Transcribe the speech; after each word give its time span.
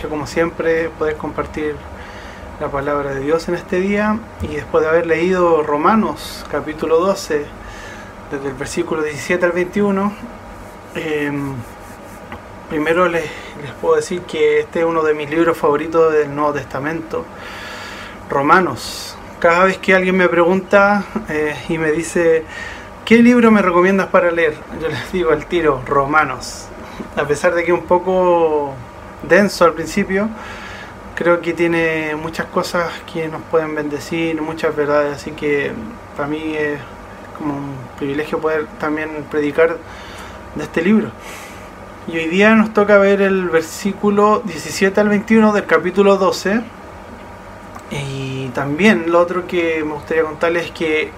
privilegio, 0.00 0.08
como 0.08 0.26
siempre, 0.26 0.88
poder 0.98 1.16
compartir 1.16 1.76
la 2.60 2.68
palabra 2.68 3.14
de 3.14 3.20
Dios 3.20 3.48
en 3.48 3.54
este 3.54 3.80
día 3.80 4.18
y 4.42 4.48
después 4.48 4.82
de 4.82 4.90
haber 4.90 5.06
leído 5.06 5.62
Romanos 5.62 6.44
capítulo 6.50 7.00
12, 7.00 7.44
desde 8.30 8.48
el 8.48 8.54
versículo 8.54 9.02
17 9.02 9.44
al 9.44 9.52
21, 9.52 10.12
eh, 10.94 11.32
primero 12.68 13.08
les, 13.08 13.24
les 13.62 13.72
puedo 13.80 13.96
decir 13.96 14.22
que 14.22 14.60
este 14.60 14.80
es 14.80 14.84
uno 14.84 15.02
de 15.02 15.14
mis 15.14 15.28
libros 15.28 15.56
favoritos 15.56 16.12
del 16.12 16.34
Nuevo 16.34 16.52
Testamento, 16.54 17.24
Romanos. 18.28 19.16
Cada 19.38 19.64
vez 19.64 19.78
que 19.78 19.94
alguien 19.94 20.16
me 20.16 20.28
pregunta 20.28 21.04
eh, 21.28 21.54
y 21.68 21.78
me 21.78 21.92
dice, 21.92 22.44
¿qué 23.04 23.22
libro 23.22 23.50
me 23.50 23.62
recomiendas 23.62 24.08
para 24.08 24.30
leer? 24.30 24.54
Yo 24.80 24.88
les 24.88 25.12
digo 25.12 25.30
al 25.30 25.46
tiro, 25.46 25.82
Romanos. 25.86 26.66
A 27.16 27.24
pesar 27.24 27.54
de 27.54 27.64
que 27.64 27.72
un 27.72 27.84
poco 27.84 28.74
denso 29.28 29.64
al 29.64 29.74
principio, 29.74 30.28
creo 31.14 31.40
que 31.40 31.52
tiene 31.52 32.16
muchas 32.16 32.46
cosas 32.46 32.90
que 33.12 33.28
nos 33.28 33.42
pueden 33.42 33.74
bendecir, 33.74 34.40
muchas 34.40 34.74
verdades, 34.74 35.16
así 35.16 35.32
que 35.32 35.72
para 36.16 36.28
mí 36.28 36.54
es 36.56 36.78
como 37.36 37.54
un 37.54 37.74
privilegio 37.98 38.40
poder 38.40 38.66
también 38.78 39.26
predicar 39.30 39.76
de 40.54 40.62
este 40.62 40.82
libro. 40.82 41.10
Y 42.08 42.16
hoy 42.16 42.28
día 42.28 42.54
nos 42.54 42.72
toca 42.72 42.98
ver 42.98 43.22
el 43.22 43.50
versículo 43.50 44.42
17 44.44 45.00
al 45.00 45.08
21 45.10 45.52
del 45.52 45.66
capítulo 45.66 46.16
12. 46.16 46.62
Y 47.90 48.48
también 48.48 49.12
lo 49.12 49.20
otro 49.20 49.46
que 49.46 49.84
me 49.84 49.92
gustaría 49.92 50.24
contarles 50.24 50.66
es 50.66 50.70
que 50.70 51.10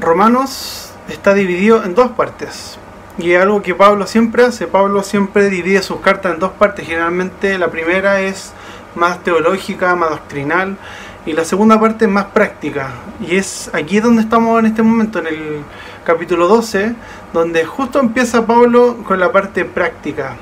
Romanos 0.00 0.92
está 1.08 1.34
dividido 1.34 1.84
en 1.84 1.94
dos 1.94 2.10
partes. 2.10 2.78
Y 3.20 3.34
algo 3.34 3.60
que 3.60 3.74
Pablo 3.74 4.06
siempre 4.06 4.44
hace. 4.44 4.66
Pablo 4.66 5.02
siempre 5.02 5.50
divide 5.50 5.82
sus 5.82 6.00
cartas 6.00 6.32
en 6.32 6.40
dos 6.40 6.52
partes. 6.52 6.86
Generalmente 6.86 7.58
la 7.58 7.68
primera 7.68 8.20
es 8.20 8.52
más 8.94 9.22
teológica, 9.22 9.94
más 9.94 10.10
doctrinal. 10.10 10.78
Y 11.26 11.34
la 11.34 11.44
segunda 11.44 11.78
parte 11.78 12.06
es 12.06 12.10
más 12.10 12.26
práctica. 12.26 12.92
Y 13.20 13.36
es 13.36 13.70
aquí 13.74 14.00
donde 14.00 14.22
estamos 14.22 14.58
en 14.60 14.66
este 14.66 14.82
momento, 14.82 15.18
en 15.18 15.26
el 15.26 15.62
capítulo 16.04 16.48
12, 16.48 16.94
donde 17.34 17.66
justo 17.66 18.00
empieza 18.00 18.46
Pablo 18.46 18.96
con 19.04 19.20
la 19.20 19.30
parte 19.30 19.66
práctica. 19.66 20.36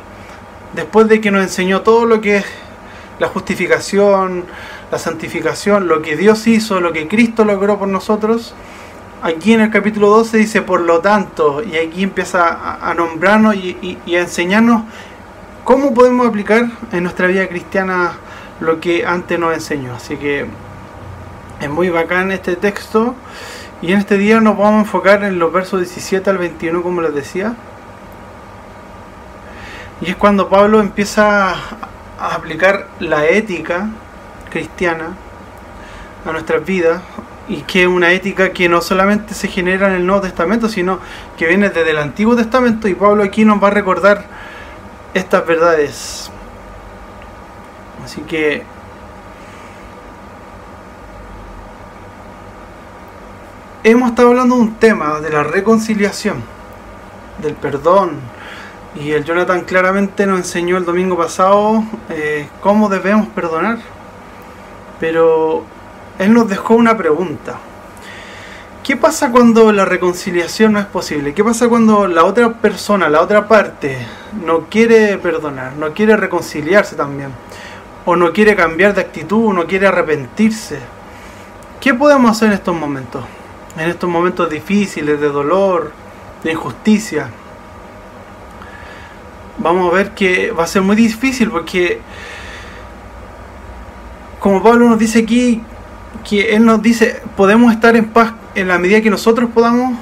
Después 0.75 1.09
de 1.09 1.21
que 1.21 1.33
nos 1.33 1.43
enseñó 1.43 1.81
todo 1.81 2.07
lo 2.07 2.21
que 2.21 2.37
es 2.37 2.45
la 3.19 3.27
justificación, 3.27 4.45
la 4.93 4.99
santificación, 4.99 5.89
lo 5.89 6.01
que 6.01 6.17
Dios 6.17 6.47
hizo, 6.47 6.81
lo 6.81 6.93
que 6.93 7.09
Cristo 7.09 7.45
logró 7.45 7.77
por 7.77 7.89
nosotros, 7.89 8.55
aquí 9.23 9.53
en 9.53 9.61
el 9.61 9.71
capítulo 9.71 10.09
12 10.11 10.39
dice 10.39 10.63
por 10.63 10.81
lo 10.81 11.01
tanto, 11.01 11.63
y 11.63 11.77
aquí 11.77 12.03
empieza 12.03 12.79
a, 12.81 12.95
nombrarnos 12.95 13.57
y, 13.57 13.99
y, 14.05 14.15
a 14.17 14.21
enseñarnos 14.21 14.83
cómo 15.65 15.95
podemos 15.95 16.27
aplicar 16.27 16.67
en 16.93 17.03
nuestra 17.03 17.27
vida 17.27 17.47
cristiana 17.49 18.13
lo 18.61 18.81
que 18.81 19.07
antes 19.07 19.39
nos 19.39 19.55
enseñó. 19.55 19.95
Así 19.95 20.17
que 20.17 20.47
es 21.61 21.71
muy 21.71 21.91
bacán 21.91 22.33
este 22.33 22.57
texto. 22.57 23.15
Y 23.81 23.93
en 23.93 23.99
este 23.99 24.19
día 24.19 24.41
nos 24.41 24.57
vamos 24.57 24.75
a 24.75 24.79
enfocar 24.81 25.23
en 25.23 25.39
los 25.39 25.53
versos 25.53 25.81
17 25.81 26.29
al 26.31 26.39
21, 26.39 26.83
como 26.83 27.01
les 27.01 27.15
decía. 27.15 27.55
Y 30.01 30.11
es 30.11 30.17
cuando 30.17 30.49
Pablo 30.49 30.81
empieza 30.81 31.51
a 31.51 32.35
aplicar 32.35 32.89
la 32.99 33.27
ética 33.27 33.89
cristiana 34.51 35.15
a 36.25 36.33
nuestras 36.33 36.65
vidas, 36.65 37.03
y 37.49 37.63
que 37.63 37.83
es 37.83 37.89
una 37.89 38.13
ética 38.13 38.51
que 38.53 38.69
no 38.69 38.83
solamente 38.83 39.35
se 39.35 39.49
genera 39.49 39.89
en 39.89 39.95
el 39.95 40.07
Nuevo 40.07 40.23
Testamento, 40.23 40.69
sino 40.69 41.01
que 41.37 41.47
viene 41.47 41.71
desde 41.71 41.91
el 41.91 41.99
Antiguo 41.99 42.37
Testamento 42.37 42.89
y 42.89 42.95
Pablo 42.95 43.23
aquí 43.23 43.45
nos 43.45 43.63
va 43.63 43.69
a 43.69 43.71
recordar 43.73 44.25
estas 45.15 45.47
verdades. 45.47 46.31
Así 48.05 48.21
que 48.23 48.63
hemos 53.83 54.11
estado 54.11 54.29
hablando 54.29 54.57
de 54.57 54.61
un 54.63 54.75
tema, 54.75 55.21
de 55.21 55.31
la 55.31 55.43
reconciliación, 55.43 56.43
del 57.41 57.55
perdón, 57.55 58.13
y 58.95 59.13
el 59.13 59.25
Jonathan 59.25 59.63
claramente 59.63 60.27
nos 60.27 60.39
enseñó 60.39 60.77
el 60.77 60.85
domingo 60.85 61.17
pasado 61.17 61.85
eh, 62.11 62.49
cómo 62.61 62.89
debemos 62.89 63.29
perdonar. 63.29 63.79
Pero 64.99 65.65
él 66.19 66.35
nos 66.35 66.49
dejó 66.49 66.75
una 66.75 66.97
pregunta. 66.97 67.59
¿Qué 68.83 68.97
pasa 68.97 69.31
cuando 69.31 69.71
la 69.71 69.85
reconciliación 69.85 70.73
no 70.73 70.81
es 70.81 70.87
posible? 70.87 71.35
¿Qué 71.35 71.45
pasa 71.45 71.69
cuando 71.69 72.09
la 72.09 72.25
otra 72.25 72.55
persona, 72.55 73.09
la 73.09 73.21
otra 73.21 73.47
parte, 73.47 73.99
no 74.45 74.67
quiere 74.71 75.19
perdonar, 75.19 75.75
no 75.75 75.93
quiere 75.93 76.17
reconciliarse 76.17 76.97
también? 76.97 77.31
O 78.07 78.17
no 78.17 78.33
quiere 78.33 78.57
cambiar 78.57 78.95
de 78.95 79.03
actitud, 79.03 79.53
no 79.53 79.67
quiere 79.67 79.87
arrepentirse. 79.87 80.79
¿Qué 81.81 81.93
podemos 81.93 82.31
hacer 82.31 82.49
en 82.49 82.55
estos 82.55 82.75
momentos? 82.75 83.25
En 83.77 83.91
estos 83.91 84.09
momentos 84.09 84.49
difíciles, 84.49 85.21
de 85.21 85.29
dolor, 85.29 85.93
de 86.43 86.53
injusticia. 86.53 87.29
Vamos 89.59 89.93
a 89.93 89.97
ver 89.97 90.15
que 90.15 90.51
va 90.51 90.65
a 90.65 90.67
ser 90.67 90.83
muy 90.83 90.97
difícil 90.97 91.51
porque, 91.51 92.01
como 94.41 94.63
Pablo 94.63 94.89
nos 94.89 94.99
dice 94.99 95.21
aquí, 95.21 95.63
que 96.29 96.55
Él 96.55 96.65
nos 96.65 96.83
dice, 96.83 97.23
podemos 97.37 97.73
estar 97.73 97.97
en 97.97 98.11
paz 98.11 98.35
en 98.55 98.69
la 98.69 98.79
medida 98.79 99.01
que 99.01 99.11
nosotros 99.11 99.49
podamos 99.53 99.99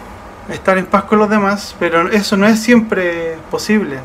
estar 0.51 0.77
en 0.77 0.87
paz 0.87 1.05
con 1.05 1.19
los 1.19 1.31
demás, 1.31 1.77
pero 1.79 2.09
eso 2.11 2.37
no 2.37 2.47
es 2.47 2.59
siempre 2.61 3.37
posible. 3.51 3.99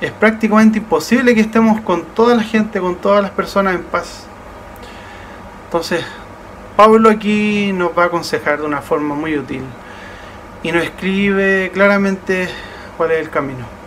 Es 0.00 0.12
prácticamente 0.12 0.78
imposible 0.78 1.34
que 1.34 1.40
estemos 1.40 1.80
con 1.80 2.04
toda 2.04 2.36
la 2.36 2.42
gente, 2.42 2.80
con 2.80 2.96
todas 2.96 3.22
las 3.22 3.30
personas 3.32 3.74
en 3.74 3.82
paz. 3.82 4.26
Entonces, 5.66 6.04
Pablo 6.76 7.10
aquí 7.10 7.72
nos 7.72 7.96
va 7.96 8.04
a 8.04 8.06
aconsejar 8.06 8.60
de 8.60 8.66
una 8.66 8.80
forma 8.80 9.14
muy 9.14 9.36
útil 9.36 9.62
y 10.62 10.70
nos 10.70 10.84
escribe 10.84 11.70
claramente 11.74 12.48
cuál 12.96 13.12
es 13.12 13.20
el 13.20 13.30
camino. 13.30 13.83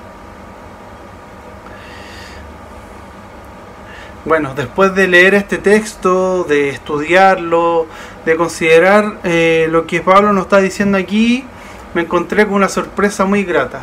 Bueno, 4.25 4.53
después 4.55 4.93
de 4.93 5.07
leer 5.07 5.35
este 5.35 5.57
texto, 5.57 6.43
de 6.43 6.69
estudiarlo, 6.69 7.87
de 8.25 8.35
considerar 8.35 9.19
eh, 9.23 9.67
lo 9.71 9.87
que 9.87 10.01
Pablo 10.01 10.33
nos 10.33 10.43
está 10.43 10.57
diciendo 10.57 10.97
aquí, 10.97 11.45
me 11.93 12.01
encontré 12.01 12.45
con 12.45 12.55
una 12.55 12.69
sorpresa 12.69 13.25
muy 13.25 13.43
grata. 13.43 13.81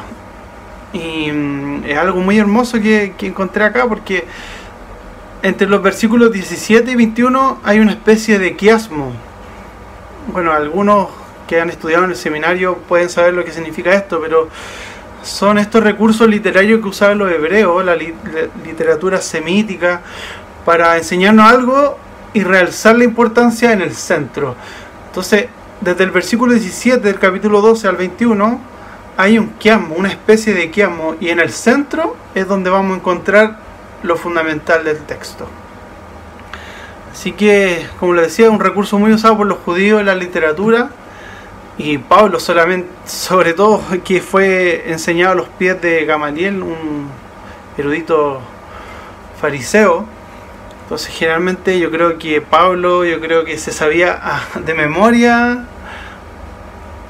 Y 0.93 1.33
mm, 1.33 1.85
es 1.87 1.97
algo 1.97 2.21
muy 2.21 2.39
hermoso 2.39 2.81
que, 2.81 3.15
que 3.17 3.27
encontré 3.27 3.65
acá 3.65 3.89
porque 3.89 4.27
entre 5.43 5.67
los 5.67 5.83
versículos 5.83 6.33
17 6.33 6.91
y 6.91 6.95
21 6.95 7.61
hay 7.65 7.81
una 7.81 7.93
especie 7.93 8.39
de 8.39 8.57
quiasmo. 8.57 9.13
Bueno, 10.33 10.53
algunos 10.53 11.09
que 11.47 11.61
han 11.61 11.71
estudiado 11.71 12.05
en 12.05 12.11
el 12.11 12.17
seminario 12.17 12.79
pueden 12.89 13.11
saber 13.11 13.35
lo 13.35 13.45
que 13.45 13.53
significa 13.53 13.93
esto, 13.93 14.21
pero 14.21 14.49
son 15.25 15.59
estos 15.59 15.83
recursos 15.83 16.29
literarios 16.29 16.81
que 16.81 16.89
usaban 16.89 17.19
los 17.19 17.31
hebreos, 17.31 17.85
la, 17.85 17.97
li 17.97 18.15
la, 18.33 18.49
literatura 18.65 19.21
semítica, 19.21 20.03
para 20.65 20.97
enseñarnos 20.97 21.51
algo 21.51 21.99
y 22.33 22.43
realzar 22.43 22.97
la 22.97 23.05
importancia 23.05 23.73
en 23.73 23.83
el 23.83 23.95
centro. 23.95 24.55
Entonces, 25.07 25.47
desde 25.81 26.05
el 26.05 26.11
versículo 26.11 26.53
17 26.53 27.01
del 27.01 27.19
capítulo 27.19 27.61
12 27.61 27.89
al 27.89 27.97
21, 27.97 28.61
hay 29.17 29.39
un 29.39 29.49
quiasmo, 29.51 29.95
una 29.97 30.09
especie 30.09 30.55
de 30.55 30.71
quiasmo, 30.71 31.15
y 31.21 31.29
en 31.29 31.41
el 31.41 31.51
centro 31.51 32.17
es 32.35 32.49
donde 32.49 32.71
vamos 32.71 32.95
a 32.95 32.97
encontrar 32.97 33.59
lo 34.03 34.17
fundamental 34.17 34.85
del 34.85 34.99
texto. 34.99 35.47
Así 37.13 37.33
que, 37.33 37.87
como 38.01 38.15
les 38.15 38.27
decía, 38.27 38.51
un 38.51 38.61
recurso 38.61 38.99
muy 38.99 39.13
usado 39.13 39.37
por 39.37 39.47
los 39.47 39.59
judíos 39.59 40.01
en 40.01 40.07
la 40.07 40.17
literatura, 40.17 40.91
y 41.77 41.99
Pablo 41.99 42.39
solamente, 42.39 42.89
sobre 43.05 43.53
todo 43.53 43.83
que 44.05 44.21
fue 44.21 44.91
enseñado 44.91 45.33
a 45.33 45.35
los 45.35 45.49
pies 45.49 45.81
de 45.83 46.05
Gamaliel, 46.05 46.63
un 46.63 47.09
erudito 47.77 48.41
fariseo. 49.41 50.07
Entonces 50.83 51.15
generalmente 51.15 51.79
yo 51.79 51.91
creo 51.91 52.19
que 52.19 52.41
Pablo, 52.41 53.05
yo 53.05 53.21
creo 53.21 53.45
que 53.45 53.59
se 53.59 53.73
sabía 53.73 54.21
de 54.65 54.75
memoria, 54.75 55.65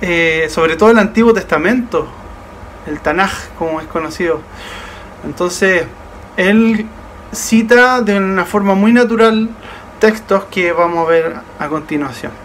eh, 0.01 0.47
sobre 0.49 0.77
todo 0.77 0.91
el 0.91 0.99
Antiguo 0.99 1.35
Testamento, 1.35 2.09
el 2.87 3.01
Tanaj 3.01 3.33
como 3.59 3.81
es 3.81 3.87
conocido. 3.87 4.41
Entonces 5.25 5.87
él 6.37 6.87
cita 7.33 8.01
de 8.01 8.17
una 8.17 8.45
forma 8.45 8.75
muy 8.75 8.93
natural 8.93 9.51
textos 9.99 10.45
que 10.45 10.73
vamos 10.73 11.07
a 11.07 11.11
ver 11.11 11.35
a 11.59 11.69
continuación. 11.69 12.44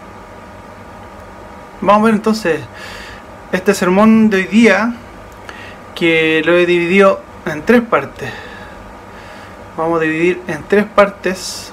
Vamos 1.82 2.02
a 2.02 2.04
ver 2.04 2.14
entonces 2.14 2.60
este 3.52 3.72
sermón 3.72 4.28
de 4.28 4.36
hoy 4.36 4.44
día 4.44 4.92
que 5.94 6.42
lo 6.44 6.52
he 6.52 6.66
dividido 6.66 7.22
en 7.46 7.62
tres 7.62 7.80
partes. 7.80 8.30
Vamos 9.78 9.98
a 9.98 10.02
dividir 10.02 10.42
en 10.46 10.62
tres 10.64 10.84
partes 10.84 11.72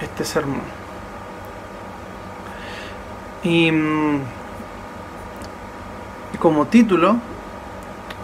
este 0.00 0.24
sermón. 0.24 0.62
Y, 3.44 3.68
y 6.32 6.38
como 6.38 6.66
título 6.68 7.18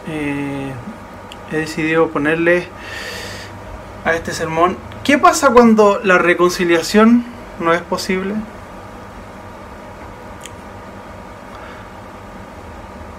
eh, 0.08 0.72
he 1.52 1.56
decidido 1.56 2.08
ponerle 2.08 2.68
a 4.06 4.14
este 4.14 4.32
sermón, 4.32 4.78
¿qué 5.02 5.18
pasa 5.18 5.50
cuando 5.50 6.00
la 6.02 6.16
reconciliación 6.16 7.22
no 7.60 7.74
es 7.74 7.82
posible? 7.82 8.34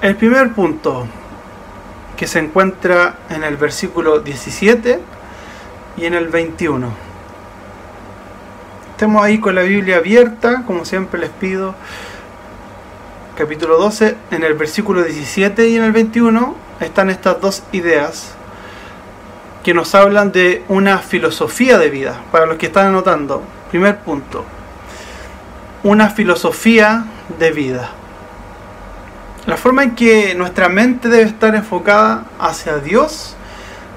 El 0.06 0.16
primer 0.16 0.54
punto 0.54 1.08
que 2.16 2.28
se 2.28 2.38
encuentra 2.38 3.16
en 3.32 3.44
el 3.44 3.58
versículo 3.58 4.20
17 4.20 5.00
y 5.98 6.06
en 6.06 6.14
el 6.14 6.28
21. 6.28 6.90
Estemos 8.92 9.24
ahí 9.24 9.40
con 9.40 9.56
la 9.56 9.64
Biblia 9.64 9.98
abierta, 9.98 10.62
como 10.68 10.86
siempre 10.86 11.20
les 11.20 11.32
pido. 11.32 11.74
Capítulo 13.36 13.80
12, 13.80 14.16
en 14.30 14.44
el 14.44 14.54
versículo 14.54 15.02
17 15.02 15.70
y 15.70 15.78
en 15.78 15.84
el 15.84 15.92
21 15.92 16.56
están 16.82 17.10
estas 17.10 17.42
dos 17.42 17.64
ideas 17.72 18.36
que 19.64 19.74
nos 19.74 19.96
hablan 19.96 20.32
de 20.32 20.64
una 20.68 21.00
filosofía 21.00 21.80
de 21.80 21.90
vida. 21.90 22.22
Para 22.32 22.46
los 22.46 22.58
que 22.58 22.68
están 22.68 22.86
anotando, 22.86 23.42
primer 23.72 23.98
punto, 24.02 24.46
una 25.82 26.12
filosofía 26.12 27.06
de 27.40 27.50
vida 27.50 28.05
la 29.46 29.58
forma 29.58 29.84
en 29.84 29.96
que 29.96 30.34
nuestra 30.36 30.70
mente 30.70 31.08
debe 31.08 31.24
estar 31.24 31.54
enfocada 31.56 32.26
hacia 32.40 32.78
Dios 32.78 33.36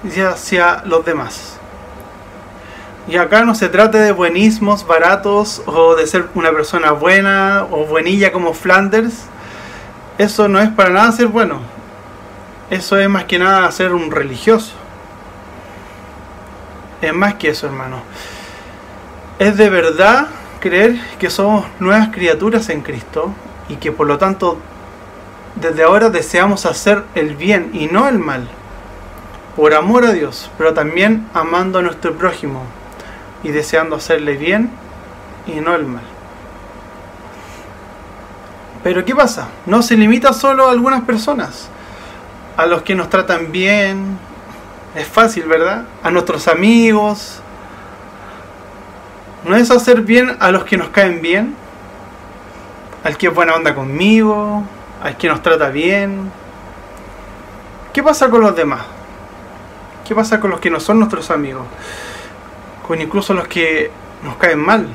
y 0.04 0.20
hacia 0.20 0.82
los 0.84 1.04
demás. 1.04 1.58
Y 3.08 3.16
acá 3.16 3.42
no 3.42 3.54
se 3.54 3.70
trata 3.70 3.98
de 3.98 4.12
buenismos 4.12 4.86
baratos 4.86 5.62
o 5.64 5.94
de 5.94 6.06
ser 6.06 6.26
una 6.34 6.52
persona 6.52 6.92
buena 6.92 7.66
o 7.70 7.86
buenilla 7.86 8.32
como 8.32 8.52
Flanders. 8.52 9.24
Eso 10.18 10.48
no 10.48 10.60
es 10.60 10.68
para 10.68 10.90
nada 10.90 11.10
ser 11.12 11.28
bueno. 11.28 11.60
Eso 12.68 12.98
es 12.98 13.08
más 13.08 13.24
que 13.24 13.38
nada 13.38 13.70
ser 13.72 13.94
un 13.94 14.10
religioso. 14.10 14.74
Es 17.00 17.14
más 17.14 17.34
que 17.34 17.48
eso, 17.48 17.66
hermano. 17.66 18.02
Es 19.38 19.56
de 19.56 19.70
verdad 19.70 20.26
creer 20.60 21.00
que 21.18 21.30
somos 21.30 21.64
nuevas 21.78 22.08
criaturas 22.08 22.68
en 22.68 22.82
Cristo 22.82 23.32
y 23.70 23.76
que 23.76 23.90
por 23.90 24.06
lo 24.06 24.18
tanto 24.18 24.58
desde 25.60 25.82
ahora 25.82 26.10
deseamos 26.10 26.66
hacer 26.66 27.04
el 27.14 27.34
bien 27.34 27.70
y 27.72 27.86
no 27.86 28.08
el 28.08 28.18
mal, 28.18 28.48
por 29.56 29.74
amor 29.74 30.04
a 30.04 30.12
Dios, 30.12 30.50
pero 30.56 30.72
también 30.72 31.28
amando 31.34 31.80
a 31.80 31.82
nuestro 31.82 32.14
prójimo 32.14 32.62
y 33.42 33.48
deseando 33.48 33.96
hacerle 33.96 34.36
bien 34.36 34.70
y 35.46 35.60
no 35.60 35.74
el 35.74 35.84
mal. 35.84 36.04
Pero 38.84 39.04
¿qué 39.04 39.14
pasa? 39.14 39.48
No 39.66 39.82
se 39.82 39.96
limita 39.96 40.32
solo 40.32 40.68
a 40.68 40.70
algunas 40.70 41.02
personas, 41.02 41.68
a 42.56 42.66
los 42.66 42.82
que 42.82 42.94
nos 42.94 43.10
tratan 43.10 43.50
bien, 43.50 44.18
es 44.94 45.06
fácil, 45.06 45.44
¿verdad? 45.44 45.84
A 46.02 46.10
nuestros 46.10 46.48
amigos. 46.48 47.40
¿No 49.44 49.56
es 49.56 49.70
hacer 49.70 50.02
bien 50.02 50.36
a 50.40 50.50
los 50.50 50.64
que 50.64 50.76
nos 50.76 50.88
caen 50.90 51.20
bien? 51.20 51.54
Al 53.04 53.16
que 53.16 53.28
es 53.28 53.34
buena 53.34 53.54
onda 53.54 53.74
conmigo, 53.74 54.64
al 55.02 55.16
que 55.16 55.28
nos 55.28 55.42
trata 55.42 55.68
bien. 55.70 56.30
¿Qué 57.92 58.02
pasa 58.02 58.28
con 58.28 58.40
los 58.40 58.54
demás? 58.54 58.82
¿Qué 60.06 60.14
pasa 60.14 60.40
con 60.40 60.50
los 60.50 60.60
que 60.60 60.70
no 60.70 60.80
son 60.80 60.98
nuestros 60.98 61.30
amigos? 61.30 61.66
Con 62.86 63.00
incluso 63.00 63.34
los 63.34 63.46
que 63.48 63.90
nos 64.22 64.36
caen 64.36 64.58
mal, 64.58 64.88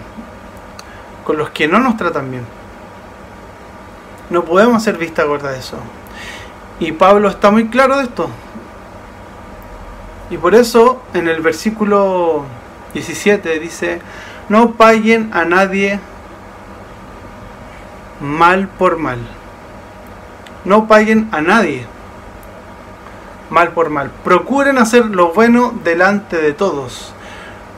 con 1.23 1.37
los 1.37 1.49
que 1.51 1.67
no 1.67 1.79
nos 1.79 1.97
tratan 1.97 2.31
bien. 2.31 2.45
No 4.29 4.43
podemos 4.43 4.77
hacer 4.77 4.97
vista 4.97 5.23
gorda 5.23 5.51
de 5.51 5.59
eso. 5.59 5.77
Y 6.79 6.91
Pablo 6.91 7.29
está 7.29 7.51
muy 7.51 7.67
claro 7.69 7.97
de 7.97 8.03
esto. 8.03 8.29
Y 10.29 10.37
por 10.37 10.55
eso 10.55 11.03
en 11.13 11.27
el 11.27 11.41
versículo 11.41 12.45
17 12.93 13.59
dice, 13.59 14.01
no 14.49 14.71
paguen 14.71 15.29
a 15.33 15.45
nadie 15.45 15.99
mal 18.19 18.67
por 18.67 18.97
mal 18.97 19.19
no 20.65 20.87
paguen 20.87 21.29
a 21.31 21.41
nadie 21.41 21.85
mal 23.53 23.69
por 23.69 23.89
mal. 23.89 24.11
Procuren 24.23 24.79
hacer 24.79 25.05
lo 25.05 25.31
bueno 25.31 25.73
delante 25.83 26.37
de 26.37 26.53
todos. 26.53 27.13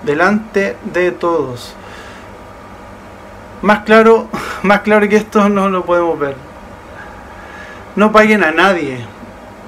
Delante 0.03 0.77
de 0.85 1.11
todos. 1.11 1.75
Más 3.61 3.79
claro, 3.79 4.29
más 4.63 4.81
claro 4.81 5.07
que 5.09 5.17
esto 5.17 5.49
no 5.49 5.69
lo 5.69 5.85
podemos 5.85 6.17
ver. 6.17 6.35
No 7.95 8.11
paguen 8.11 8.43
a 8.43 8.51
nadie 8.51 8.99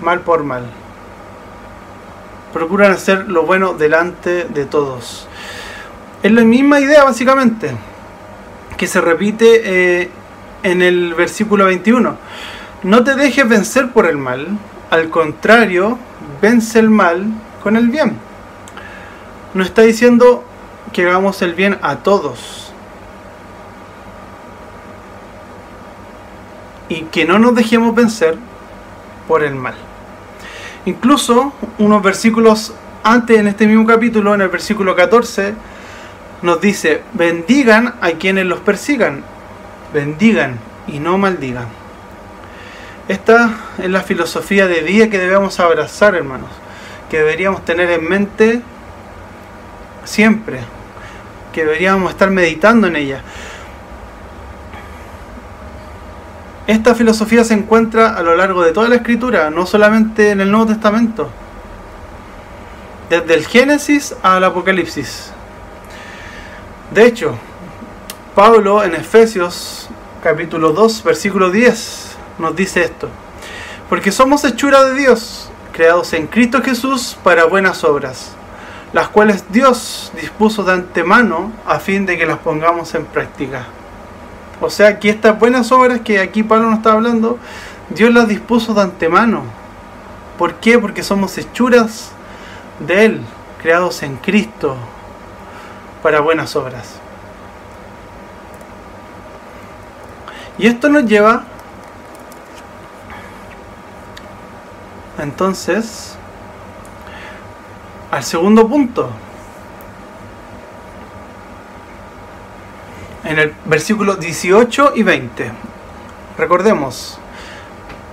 mal 0.02 0.22
por 0.22 0.44
mal. 0.44 0.66
Procuren 2.54 2.92
hacer 2.92 3.28
lo 3.28 3.44
bueno 3.44 3.74
delante 3.74 4.46
de 4.46 4.66
todos. 4.66 5.28
Es 6.24 6.32
la 6.32 6.44
misma 6.44 6.80
idea 6.80 7.04
básicamente 7.04 7.76
que 8.78 8.88
se 8.88 9.02
repite 9.02 10.02
eh, 10.04 10.10
en 10.64 10.82
el 10.82 11.14
versículo 11.16 11.66
21 11.66 12.18
no 12.84 13.04
te 13.04 13.16
dejes 13.16 13.48
vencer 13.48 13.92
por 13.92 14.06
el 14.06 14.18
mal, 14.18 14.48
al 14.90 15.10
contrario, 15.10 15.98
vence 16.42 16.80
el 16.80 16.90
mal 16.90 17.26
con 17.64 17.76
el 17.76 17.90
bien. 17.90 18.18
No 19.54 19.64
está 19.64 19.82
diciendo 19.82 20.44
que 20.94 21.06
hagamos 21.06 21.42
el 21.42 21.54
bien 21.54 21.78
a 21.82 21.98
todos. 21.98 22.72
Y 26.90 27.02
que 27.04 27.26
no 27.26 27.40
nos 27.40 27.56
dejemos 27.56 27.94
vencer 27.96 28.38
por 29.28 29.44
el 29.44 29.56
mal. 29.56 29.76
Incluso 30.86 31.52
unos 31.80 32.02
versículos 32.02 32.74
antes 33.04 33.40
en 33.40 33.48
este 33.48 33.68
mismo 33.68 33.86
capítulo, 33.86 34.36
en 34.36 34.42
el 34.42 34.50
versículo 34.50 34.96
14, 34.96 35.54
nos 36.42 36.62
dice, 36.62 37.02
bendigan 37.14 37.96
a 38.00 38.12
quienes 38.12 38.46
los 38.46 38.60
persigan, 38.60 39.24
bendigan 39.94 40.60
y 40.88 41.00
no 41.00 41.18
maldigan. 41.18 41.77
Esta 43.08 43.56
es 43.78 43.90
la 43.90 44.02
filosofía 44.02 44.68
de 44.68 44.82
vida 44.82 45.10
que 45.10 45.18
debemos 45.18 45.60
abrazar, 45.62 46.16
hermanos, 46.16 46.50
que 47.10 47.20
deberíamos 47.20 47.64
tener 47.64 47.90
en 47.90 48.08
mente 48.08 48.62
siempre, 50.04 50.60
que 51.54 51.64
deberíamos 51.64 52.12
estar 52.12 52.30
meditando 52.30 52.88
en 52.88 52.98
ella. 52.98 53.22
Esta 56.68 56.96
filosofía 56.96 57.46
se 57.46 57.54
encuentra 57.54 58.14
a 58.14 58.22
lo 58.22 58.36
largo 58.36 58.62
de 58.62 58.74
toda 58.74 58.90
la 58.90 58.96
escritura, 58.96 59.50
no 59.50 59.66
solamente 59.66 60.32
en 60.32 60.42
el 60.42 60.52
Nuevo 60.52 60.68
Testamento, 60.68 61.30
desde 63.10 63.36
el 63.36 63.48
Génesis 63.48 64.14
al 64.22 64.44
Apocalipsis. 64.44 65.32
De 66.94 67.06
hecho, 67.06 67.38
Pablo 68.36 68.84
en 68.84 68.96
Efesios 68.96 69.88
capítulo 70.22 70.74
2, 70.74 71.06
versículo 71.06 71.52
10, 71.52 72.17
nos 72.40 72.56
dice 72.56 72.84
esto. 72.84 73.10
Porque 73.90 74.12
somos 74.12 74.44
hechura 74.44 74.84
de 74.84 74.96
Dios, 74.96 75.50
creados 75.72 76.14
en 76.14 76.28
Cristo 76.28 76.62
Jesús 76.62 77.18
para 77.24 77.46
buenas 77.46 77.84
obras, 77.84 78.32
las 78.94 79.08
cuales 79.10 79.46
Dios 79.50 80.12
dispuso 80.20 80.64
de 80.64 80.74
antemano 80.74 81.52
a 81.66 81.80
fin 81.80 82.06
de 82.06 82.18
que 82.18 82.26
las 82.26 82.40
pongamos 82.40 82.94
en 82.96 83.06
práctica. 83.06 83.66
O 84.60 84.70
sea 84.70 85.00
que 85.00 85.10
estas 85.10 85.38
buenas 85.40 85.72
obras 85.72 86.02
que 86.02 86.20
aquí 86.20 86.44
Pablo 86.44 86.70
nos 86.70 86.80
está 86.80 86.94
hablando, 86.94 87.38
Dios 87.90 88.14
las 88.14 88.28
dispuso 88.28 88.74
de 88.74 88.82
antemano. 88.82 89.44
¿Por 90.38 90.56
qué? 90.56 90.78
Porque 90.80 91.04
somos 91.04 91.38
hechuras 91.38 92.12
de 92.80 93.06
Él, 93.06 93.22
creados 93.62 94.04
en 94.04 94.18
Cristo 94.18 94.76
para 96.04 96.20
buenas 96.20 96.56
obras. 96.56 96.96
Y 100.58 100.68
esto 100.68 100.90
nos 100.90 101.06
lleva 101.06 101.44
Entonces, 105.18 106.16
al 108.12 108.24
segundo 108.24 108.68
punto, 108.68 109.10
en 113.24 113.40
el 113.40 113.54
versículo 113.66 114.16
18 114.16 114.94
y 114.96 115.04
20. 115.04 115.52
Recordemos, 116.38 117.20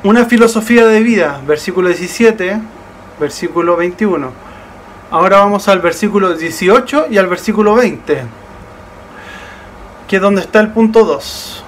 una 0.02 0.24
filosofía 0.24 0.86
de 0.86 1.00
vida, 1.02 1.40
versículo 1.46 1.88
17, 1.88 2.60
versículo 3.20 3.76
21. 3.76 4.32
Ahora 5.10 5.38
vamos 5.38 5.68
al 5.68 5.80
versículo 5.80 6.34
18 6.34 7.06
y 7.10 7.18
al 7.18 7.28
versículo 7.28 7.74
20, 7.74 8.24
que 10.08 10.16
es 10.16 10.22
donde 10.22 10.40
está 10.40 10.60
el 10.60 10.72
punto 10.72 11.04
2. 11.04 11.64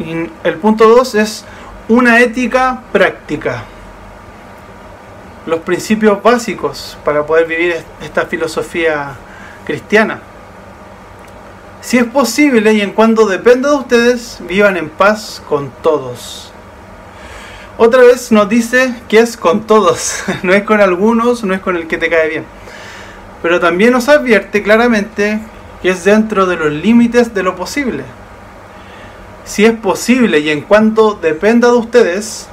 Y 0.00 0.30
el 0.44 0.56
punto 0.56 0.88
2 0.88 1.14
es 1.14 1.44
una 1.88 2.20
ética 2.20 2.82
práctica. 2.92 3.64
Los 5.46 5.60
principios 5.60 6.22
básicos 6.22 6.98
para 7.04 7.24
poder 7.24 7.46
vivir 7.46 7.76
esta 8.02 8.26
filosofía 8.26 9.16
cristiana. 9.64 10.20
Si 11.80 11.96
es 11.96 12.04
posible 12.04 12.74
y 12.74 12.82
en 12.82 12.92
cuando 12.92 13.26
dependa 13.26 13.70
de 13.70 13.76
ustedes, 13.76 14.38
vivan 14.46 14.76
en 14.76 14.90
paz 14.90 15.42
con 15.48 15.70
todos. 15.82 16.52
Otra 17.78 18.02
vez 18.02 18.32
nos 18.32 18.48
dice 18.48 18.94
que 19.08 19.20
es 19.20 19.38
con 19.38 19.66
todos, 19.66 20.22
no 20.42 20.52
es 20.52 20.64
con 20.64 20.82
algunos, 20.82 21.44
no 21.44 21.54
es 21.54 21.60
con 21.60 21.76
el 21.76 21.86
que 21.86 21.96
te 21.96 22.10
cae 22.10 22.28
bien. 22.28 22.44
Pero 23.40 23.60
también 23.60 23.92
nos 23.92 24.08
advierte 24.10 24.62
claramente 24.62 25.40
que 25.80 25.90
es 25.90 26.04
dentro 26.04 26.44
de 26.44 26.56
los 26.56 26.72
límites 26.72 27.32
de 27.32 27.42
lo 27.42 27.56
posible. 27.56 28.04
Si 29.48 29.64
es 29.64 29.72
posible 29.72 30.40
y 30.40 30.50
en 30.50 30.60
cuanto 30.60 31.14
dependa 31.14 31.68
de 31.68 31.78
ustedes, 31.78 32.46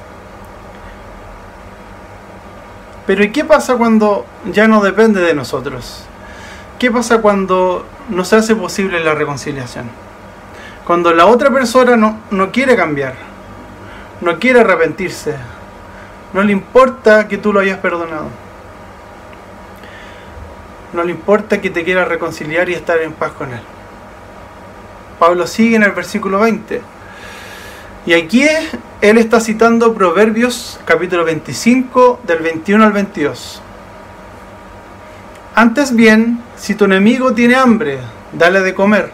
pero 3.06 3.22
¿y 3.22 3.30
qué 3.32 3.44
pasa 3.44 3.76
cuando 3.76 4.24
ya 4.50 4.66
no 4.66 4.82
depende 4.82 5.20
de 5.20 5.34
nosotros? 5.34 6.04
¿Qué 6.78 6.90
pasa 6.90 7.18
cuando 7.18 7.84
no 8.08 8.24
se 8.24 8.36
hace 8.36 8.56
posible 8.56 9.04
la 9.04 9.14
reconciliación? 9.14 9.90
Cuando 10.86 11.12
la 11.12 11.26
otra 11.26 11.50
persona 11.50 11.98
no, 11.98 12.18
no 12.30 12.50
quiere 12.50 12.76
cambiar, 12.76 13.14
no 14.22 14.38
quiere 14.38 14.60
arrepentirse, 14.60 15.36
no 16.32 16.42
le 16.42 16.52
importa 16.52 17.28
que 17.28 17.36
tú 17.36 17.52
lo 17.52 17.60
hayas 17.60 17.78
perdonado. 17.78 18.28
No 20.94 21.04
le 21.04 21.10
importa 21.10 21.60
que 21.60 21.68
te 21.68 21.84
quiera 21.84 22.06
reconciliar 22.06 22.70
y 22.70 22.72
estar 22.72 22.98
en 23.02 23.12
paz 23.12 23.32
con 23.32 23.52
él. 23.52 23.60
Pablo 25.18 25.46
sigue 25.46 25.76
en 25.76 25.82
el 25.82 25.92
versículo 25.92 26.40
20. 26.40 26.82
Y 28.06 28.12
aquí 28.12 28.46
él 29.00 29.18
está 29.18 29.40
citando 29.40 29.94
Proverbios 29.94 30.78
capítulo 30.84 31.24
25 31.24 32.20
del 32.24 32.38
21 32.38 32.84
al 32.84 32.92
22. 32.92 33.62
Antes 35.54 35.94
bien, 35.94 36.40
si 36.56 36.74
tu 36.74 36.84
enemigo 36.84 37.32
tiene 37.32 37.56
hambre, 37.56 37.98
dale 38.32 38.60
de 38.60 38.74
comer. 38.74 39.10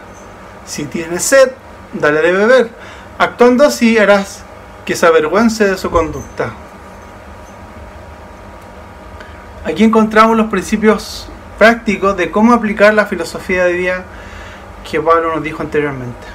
Si 0.66 0.84
tiene 0.84 1.20
sed, 1.20 1.52
dale 1.92 2.20
de 2.20 2.32
beber. 2.32 2.70
Actuando 3.18 3.64
así 3.64 3.96
harás 3.96 4.42
que 4.84 4.96
se 4.96 5.06
avergüence 5.06 5.64
de 5.64 5.78
su 5.78 5.90
conducta. 5.90 6.52
Aquí 9.64 9.84
encontramos 9.84 10.36
los 10.36 10.50
principios 10.50 11.28
prácticos 11.58 12.16
de 12.16 12.32
cómo 12.32 12.52
aplicar 12.52 12.92
la 12.92 13.06
filosofía 13.06 13.64
de 13.64 13.72
vida 13.74 14.04
que 14.88 15.00
Pablo 15.00 15.34
nos 15.34 15.42
dijo 15.42 15.62
anteriormente. 15.62 16.26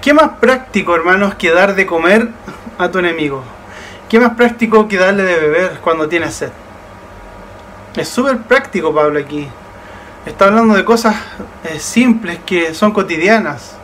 ¿Qué 0.00 0.12
más 0.12 0.38
práctico, 0.40 0.94
hermanos, 0.94 1.34
que 1.36 1.50
dar 1.52 1.74
de 1.74 1.86
comer 1.86 2.28
a 2.78 2.90
tu 2.90 2.98
enemigo? 2.98 3.42
¿Qué 4.08 4.18
más 4.18 4.34
práctico 4.34 4.88
que 4.88 4.98
darle 4.98 5.22
de 5.22 5.36
beber 5.36 5.78
cuando 5.80 6.08
tienes 6.08 6.34
sed? 6.34 6.50
Es 7.96 8.08
súper 8.08 8.38
práctico 8.38 8.94
Pablo 8.94 9.20
aquí. 9.20 9.46
Está 10.26 10.46
hablando 10.46 10.74
de 10.74 10.84
cosas 10.84 11.16
eh, 11.64 11.78
simples 11.78 12.40
que 12.44 12.74
son 12.74 12.92
cotidianas. 12.92 13.76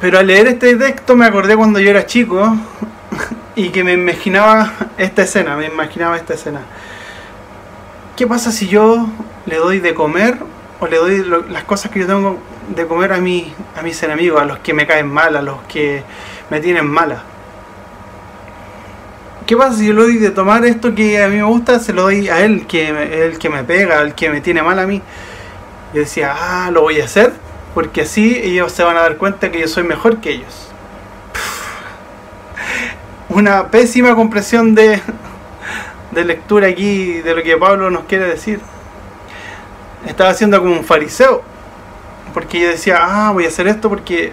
Pero 0.00 0.18
al 0.18 0.26
leer 0.26 0.46
este 0.46 0.76
texto 0.76 1.16
me 1.16 1.26
acordé 1.26 1.56
cuando 1.56 1.80
yo 1.80 1.90
era 1.90 2.06
chico 2.06 2.56
y 3.56 3.70
que 3.70 3.82
me 3.82 3.92
imaginaba 3.92 4.72
esta 4.96 5.22
escena, 5.22 5.56
me 5.56 5.66
imaginaba 5.66 6.16
esta 6.16 6.34
escena. 6.34 6.60
¿Qué 8.18 8.26
pasa 8.26 8.50
si 8.50 8.66
yo 8.66 9.06
le 9.46 9.58
doy 9.58 9.78
de 9.78 9.94
comer 9.94 10.38
o 10.80 10.88
le 10.88 10.96
doy 10.96 11.24
las 11.50 11.62
cosas 11.62 11.92
que 11.92 12.00
yo 12.00 12.06
tengo 12.08 12.36
de 12.74 12.84
comer 12.84 13.12
a, 13.12 13.18
mi, 13.18 13.54
a 13.76 13.82
mis 13.82 14.02
enemigos, 14.02 14.42
a 14.42 14.44
los 14.44 14.58
que 14.58 14.74
me 14.74 14.88
caen 14.88 15.06
mal, 15.06 15.36
a 15.36 15.40
los 15.40 15.62
que 15.68 16.02
me 16.50 16.60
tienen 16.60 16.88
mala. 16.88 17.22
¿Qué 19.46 19.56
pasa 19.56 19.76
si 19.76 19.86
yo 19.86 19.92
le 19.92 20.02
doy 20.02 20.16
de 20.16 20.32
tomar 20.32 20.64
esto 20.64 20.96
que 20.96 21.22
a 21.22 21.28
mí 21.28 21.36
me 21.36 21.44
gusta, 21.44 21.78
se 21.78 21.92
lo 21.92 22.02
doy 22.02 22.28
a 22.28 22.44
él, 22.44 22.66
que 22.66 22.88
el 23.24 23.38
que 23.38 23.50
me 23.50 23.62
pega, 23.62 24.00
al 24.00 24.16
que 24.16 24.30
me 24.30 24.40
tiene 24.40 24.62
mal 24.62 24.80
a 24.80 24.86
mí? 24.88 25.00
Yo 25.94 26.00
decía, 26.00 26.34
ah, 26.36 26.72
lo 26.72 26.80
voy 26.80 27.00
a 27.00 27.04
hacer, 27.04 27.32
porque 27.72 28.00
así 28.00 28.36
ellos 28.42 28.72
se 28.72 28.82
van 28.82 28.96
a 28.96 29.02
dar 29.02 29.16
cuenta 29.16 29.52
que 29.52 29.60
yo 29.60 29.68
soy 29.68 29.84
mejor 29.84 30.16
que 30.16 30.32
ellos. 30.32 30.72
Una 33.28 33.68
pésima 33.68 34.16
compresión 34.16 34.74
de, 34.74 35.00
de 36.10 36.24
lectura 36.24 36.68
aquí 36.68 37.20
de 37.20 37.34
lo 37.34 37.42
que 37.42 37.56
Pablo 37.56 37.90
nos 37.90 38.04
quiere 38.04 38.26
decir. 38.26 38.60
Estaba 40.06 40.30
haciendo 40.30 40.58
como 40.60 40.72
un 40.72 40.84
fariseo 40.84 41.42
porque 42.32 42.60
yo 42.60 42.68
decía, 42.68 42.98
ah, 43.00 43.32
voy 43.32 43.44
a 43.44 43.48
hacer 43.48 43.66
esto 43.66 43.88
porque 43.88 44.32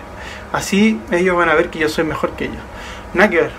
así 0.51 0.99
ellos 1.11 1.35
van 1.35 1.49
a 1.49 1.55
ver 1.55 1.69
que 1.69 1.79
yo 1.79 1.89
soy 1.89 2.03
mejor 2.03 2.31
que 2.31 2.45
ellos. 2.45 2.63
Nada 3.13 3.29
que 3.29 3.37
ver. 3.37 3.51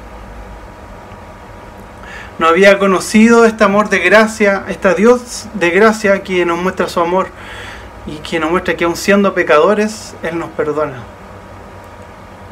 No 2.39 2.47
había 2.47 2.79
conocido 2.79 3.47
este 3.47 3.65
amor 3.65 3.89
de 3.89 3.99
gracia, 4.01 4.65
este 4.69 4.95
Dios 4.95 5.49
de 5.55 5.71
gracia 5.71 6.23
que 6.23 6.45
nos 6.45 6.59
muestra 6.59 6.89
su 6.89 7.01
amor 7.01 7.29
y 8.07 8.17
que 8.19 8.39
nos 8.39 8.51
muestra 8.51 8.77
que 8.77 8.85
aun 8.85 8.97
siendo 8.97 9.35
pecadores, 9.35 10.15
Él 10.23 10.39
nos 10.39 10.51
perdona. 10.51 11.03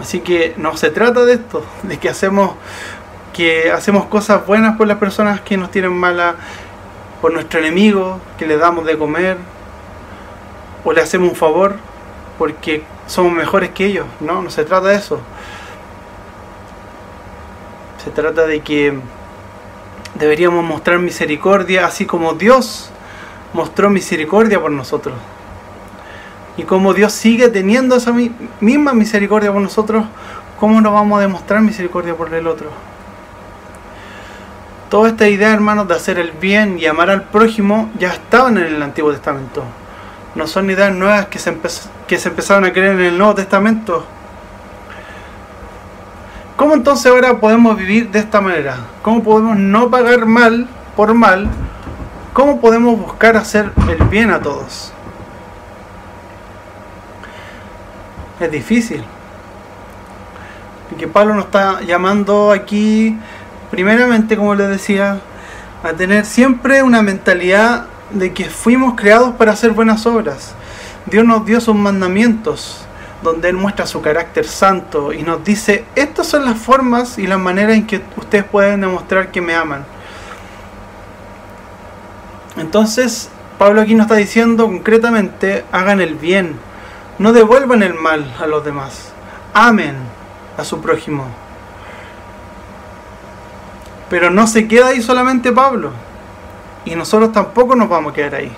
Así 0.00 0.20
que 0.20 0.54
no 0.56 0.76
se 0.76 0.90
trata 0.90 1.24
de 1.24 1.34
esto, 1.34 1.64
de 1.82 1.98
que 1.98 2.08
hacemos 2.08 2.56
que 3.34 3.70
hacemos 3.70 4.06
cosas 4.06 4.46
buenas 4.46 4.76
por 4.78 4.86
las 4.86 4.96
personas 4.96 5.40
que 5.42 5.58
nos 5.58 5.70
tienen 5.70 5.92
mala, 5.92 6.36
por 7.20 7.34
nuestro 7.34 7.60
enemigo, 7.60 8.20
que 8.38 8.46
le 8.46 8.56
damos 8.56 8.86
de 8.86 8.96
comer, 8.96 9.36
o 10.84 10.92
le 10.92 11.02
hacemos 11.02 11.30
un 11.30 11.36
favor 11.36 11.76
porque 12.38 12.84
somos 13.06 13.32
mejores 13.32 13.70
que 13.70 13.86
ellos. 13.86 14.06
No, 14.20 14.40
no 14.40 14.50
se 14.50 14.64
trata 14.64 14.88
de 14.88 14.96
eso. 14.96 15.20
Se 18.02 18.10
trata 18.10 18.46
de 18.46 18.60
que 18.60 18.98
deberíamos 20.14 20.64
mostrar 20.64 20.98
misericordia 20.98 21.86
así 21.86 22.06
como 22.06 22.34
Dios 22.34 22.90
mostró 23.52 23.90
misericordia 23.90 24.60
por 24.60 24.70
nosotros. 24.70 25.14
Y 26.56 26.62
como 26.62 26.94
Dios 26.94 27.12
sigue 27.12 27.48
teniendo 27.48 27.96
esa 27.96 28.14
misma 28.60 28.92
misericordia 28.92 29.52
por 29.52 29.60
nosotros, 29.60 30.04
¿cómo 30.60 30.80
no 30.80 30.92
vamos 30.92 31.18
a 31.18 31.22
demostrar 31.22 31.62
misericordia 31.62 32.14
por 32.14 32.32
el 32.32 32.46
otro? 32.46 32.93
Toda 34.94 35.08
esta 35.08 35.26
idea, 35.26 35.52
hermanos, 35.52 35.88
de 35.88 35.94
hacer 35.94 36.20
el 36.20 36.30
bien 36.30 36.78
y 36.78 36.86
amar 36.86 37.10
al 37.10 37.24
prójimo 37.24 37.90
ya 37.98 38.10
estaban 38.12 38.58
en 38.58 38.76
el 38.76 38.80
Antiguo 38.80 39.10
Testamento 39.10 39.64
no 40.36 40.46
son 40.46 40.70
ideas 40.70 40.94
nuevas 40.94 41.26
que 41.26 41.40
se, 41.40 41.52
que 42.06 42.16
se 42.16 42.28
empezaron 42.28 42.64
a 42.64 42.72
creer 42.72 42.92
en 42.92 43.00
el 43.00 43.18
Nuevo 43.18 43.34
Testamento. 43.34 44.04
¿Cómo 46.56 46.74
entonces 46.74 47.10
ahora 47.10 47.40
podemos 47.40 47.76
vivir 47.76 48.08
de 48.12 48.20
esta 48.20 48.40
manera? 48.40 48.76
¿Cómo 49.02 49.24
podemos 49.24 49.56
no 49.56 49.90
pagar 49.90 50.26
mal 50.26 50.68
por 50.94 51.12
mal? 51.12 51.48
¿Cómo 52.32 52.60
podemos 52.60 52.96
buscar 52.96 53.36
hacer 53.36 53.72
el 53.88 54.04
bien 54.06 54.30
a 54.30 54.40
todos? 54.40 54.92
Es 58.38 58.50
difícil. 58.52 59.02
Que 60.96 61.08
Pablo 61.08 61.34
nos 61.34 61.46
está 61.46 61.80
llamando 61.80 62.52
aquí, 62.52 63.18
primeramente, 63.74 64.36
como 64.36 64.54
les 64.54 64.68
decía, 64.68 65.18
a 65.82 65.92
tener 65.94 66.24
siempre 66.24 66.84
una 66.84 67.02
mentalidad 67.02 67.86
de 68.10 68.32
que 68.32 68.44
fuimos 68.44 68.94
creados 68.94 69.34
para 69.34 69.50
hacer 69.50 69.72
buenas 69.72 70.06
obras. 70.06 70.54
Dios 71.06 71.24
nos 71.24 71.44
dio 71.44 71.60
sus 71.60 71.74
mandamientos, 71.74 72.86
donde 73.20 73.48
Él 73.48 73.56
muestra 73.56 73.84
su 73.84 74.00
carácter 74.00 74.46
santo 74.46 75.12
y 75.12 75.24
nos 75.24 75.42
dice, 75.42 75.84
estas 75.96 76.28
son 76.28 76.44
las 76.44 76.56
formas 76.56 77.18
y 77.18 77.26
las 77.26 77.40
maneras 77.40 77.74
en 77.74 77.84
que 77.84 78.00
ustedes 78.16 78.44
pueden 78.44 78.80
demostrar 78.80 79.32
que 79.32 79.40
me 79.40 79.56
aman. 79.56 79.84
Entonces, 82.56 83.28
Pablo 83.58 83.80
aquí 83.80 83.96
nos 83.96 84.04
está 84.04 84.14
diciendo 84.14 84.66
concretamente, 84.66 85.64
hagan 85.72 86.00
el 86.00 86.14
bien, 86.14 86.54
no 87.18 87.32
devuelvan 87.32 87.82
el 87.82 87.94
mal 87.94 88.32
a 88.40 88.46
los 88.46 88.64
demás, 88.64 89.12
amen 89.52 89.96
a 90.56 90.62
su 90.62 90.80
prójimo. 90.80 91.26
Pero 94.10 94.30
no 94.30 94.46
se 94.46 94.68
queda 94.68 94.88
ahí 94.88 95.02
solamente 95.02 95.52
Pablo 95.52 95.90
y 96.84 96.94
nosotros 96.94 97.32
tampoco 97.32 97.74
nos 97.74 97.88
vamos 97.88 98.12
a 98.12 98.14
quedar 98.14 98.34
ahí. 98.36 98.52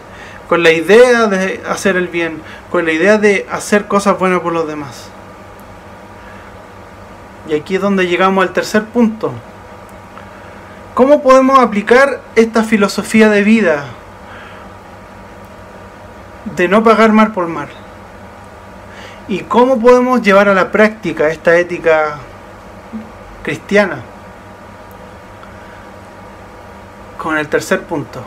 Con 0.48 0.62
la 0.62 0.70
idea 0.70 1.26
de 1.26 1.62
hacer 1.68 1.96
el 1.96 2.08
bien, 2.08 2.40
con 2.70 2.84
la 2.84 2.92
idea 2.92 3.18
de 3.18 3.46
hacer 3.50 3.86
cosas 3.86 4.18
buenas 4.18 4.40
por 4.40 4.52
los 4.52 4.66
demás. 4.66 5.08
Y 7.48 7.54
aquí 7.54 7.76
es 7.76 7.80
donde 7.80 8.06
llegamos 8.06 8.46
al 8.46 8.52
tercer 8.52 8.84
punto. 8.84 9.32
¿Cómo 10.94 11.22
podemos 11.22 11.58
aplicar 11.58 12.20
esta 12.34 12.64
filosofía 12.64 13.28
de 13.28 13.42
vida 13.42 13.84
de 16.56 16.68
no 16.68 16.82
pagar 16.82 17.12
mal 17.12 17.32
por 17.32 17.48
mal? 17.48 17.68
¿Y 19.28 19.40
cómo 19.40 19.80
podemos 19.80 20.22
llevar 20.22 20.48
a 20.48 20.54
la 20.54 20.70
práctica 20.70 21.28
esta 21.28 21.56
ética 21.56 22.18
cristiana? 23.42 23.98
Con 27.16 27.38
el 27.38 27.48
tercer 27.48 27.82
punto. 27.82 28.22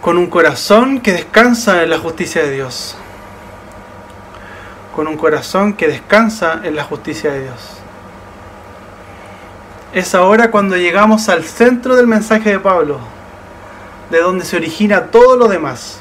Con 0.00 0.18
un 0.18 0.28
corazón 0.28 1.00
que 1.00 1.12
descansa 1.12 1.82
en 1.82 1.90
la 1.90 1.98
justicia 1.98 2.42
de 2.42 2.52
Dios. 2.52 2.96
Con 4.94 5.08
un 5.08 5.16
corazón 5.16 5.74
que 5.74 5.88
descansa 5.88 6.60
en 6.64 6.76
la 6.76 6.84
justicia 6.84 7.32
de 7.32 7.42
Dios. 7.42 7.80
Es 9.92 10.14
ahora 10.14 10.50
cuando 10.50 10.76
llegamos 10.76 11.28
al 11.28 11.44
centro 11.44 11.96
del 11.96 12.06
mensaje 12.06 12.50
de 12.50 12.60
Pablo, 12.60 12.98
de 14.10 14.20
donde 14.20 14.44
se 14.44 14.56
origina 14.56 15.06
todo 15.06 15.36
lo 15.36 15.48
demás. 15.48 16.00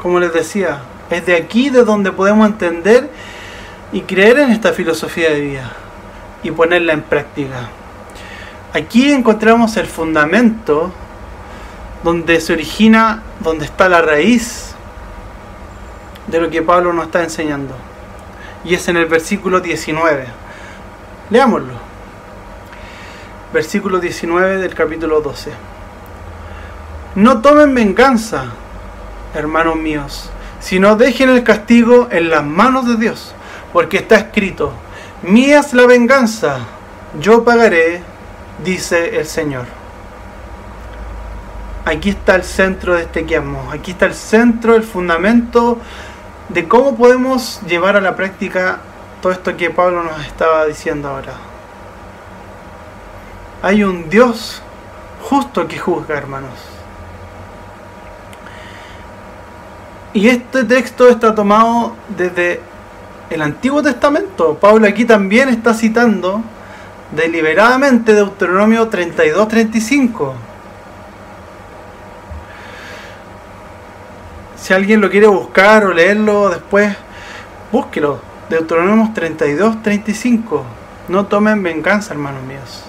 Como 0.00 0.20
les 0.20 0.32
decía, 0.32 0.78
es 1.10 1.26
de 1.26 1.34
aquí 1.34 1.70
de 1.70 1.84
donde 1.84 2.12
podemos 2.12 2.46
entender 2.46 3.10
y 3.92 4.02
creer 4.02 4.38
en 4.38 4.52
esta 4.52 4.72
filosofía 4.72 5.30
de 5.30 5.40
vida 5.40 5.72
y 6.42 6.50
ponerla 6.50 6.92
en 6.92 7.02
práctica. 7.02 7.68
Aquí 8.76 9.10
encontramos 9.10 9.78
el 9.78 9.86
fundamento 9.86 10.92
donde 12.04 12.42
se 12.42 12.52
origina, 12.52 13.22
donde 13.40 13.64
está 13.64 13.88
la 13.88 14.02
raíz 14.02 14.74
de 16.26 16.38
lo 16.42 16.50
que 16.50 16.60
Pablo 16.60 16.92
nos 16.92 17.06
está 17.06 17.22
enseñando. 17.22 17.74
Y 18.66 18.74
es 18.74 18.86
en 18.88 18.98
el 18.98 19.06
versículo 19.06 19.60
19. 19.60 20.26
Leámoslo. 21.30 21.72
Versículo 23.50 23.98
19 23.98 24.58
del 24.58 24.74
capítulo 24.74 25.22
12. 25.22 25.52
No 27.14 27.40
tomen 27.40 27.74
venganza, 27.74 28.44
hermanos 29.34 29.76
míos, 29.76 30.28
sino 30.60 30.96
dejen 30.96 31.30
el 31.30 31.44
castigo 31.44 32.08
en 32.10 32.28
las 32.28 32.44
manos 32.44 32.86
de 32.86 32.96
Dios, 32.96 33.34
porque 33.72 33.96
está 33.96 34.16
escrito, 34.16 34.74
mía 35.22 35.60
es 35.60 35.72
la 35.72 35.86
venganza, 35.86 36.58
yo 37.18 37.42
pagaré, 37.42 38.02
dice 38.64 39.18
el 39.18 39.26
Señor. 39.26 39.66
Aquí 41.84 42.10
está 42.10 42.34
el 42.34 42.42
centro 42.42 42.94
de 42.94 43.02
este 43.02 43.24
quiasmo, 43.24 43.70
aquí 43.72 43.92
está 43.92 44.06
el 44.06 44.14
centro, 44.14 44.74
el 44.74 44.82
fundamento 44.82 45.78
de 46.48 46.66
cómo 46.66 46.96
podemos 46.96 47.60
llevar 47.62 47.96
a 47.96 48.00
la 48.00 48.16
práctica 48.16 48.80
todo 49.22 49.32
esto 49.32 49.56
que 49.56 49.70
Pablo 49.70 50.02
nos 50.02 50.24
estaba 50.26 50.64
diciendo 50.66 51.08
ahora. 51.08 51.34
Hay 53.62 53.84
un 53.84 54.08
Dios 54.10 54.62
justo 55.22 55.66
que 55.66 55.78
juzga, 55.78 56.16
hermanos. 56.16 56.50
Y 60.12 60.28
este 60.28 60.64
texto 60.64 61.08
está 61.08 61.34
tomado 61.34 61.94
desde 62.16 62.60
el 63.30 63.42
Antiguo 63.42 63.82
Testamento. 63.82 64.56
Pablo 64.60 64.86
aquí 64.86 65.04
también 65.04 65.48
está 65.48 65.74
citando 65.74 66.42
deliberadamente 67.12 68.14
Deuteronomio 68.14 68.90
32-35. 68.90 70.32
Si 74.56 74.74
alguien 74.74 75.00
lo 75.00 75.10
quiere 75.10 75.28
buscar 75.28 75.84
o 75.84 75.92
leerlo 75.92 76.48
después, 76.48 76.96
búsquelo. 77.70 78.20
Deuteronomio 78.50 79.12
32-35. 79.14 80.62
No 81.08 81.26
tomen 81.26 81.62
venganza, 81.62 82.14
hermanos 82.14 82.42
míos, 82.42 82.84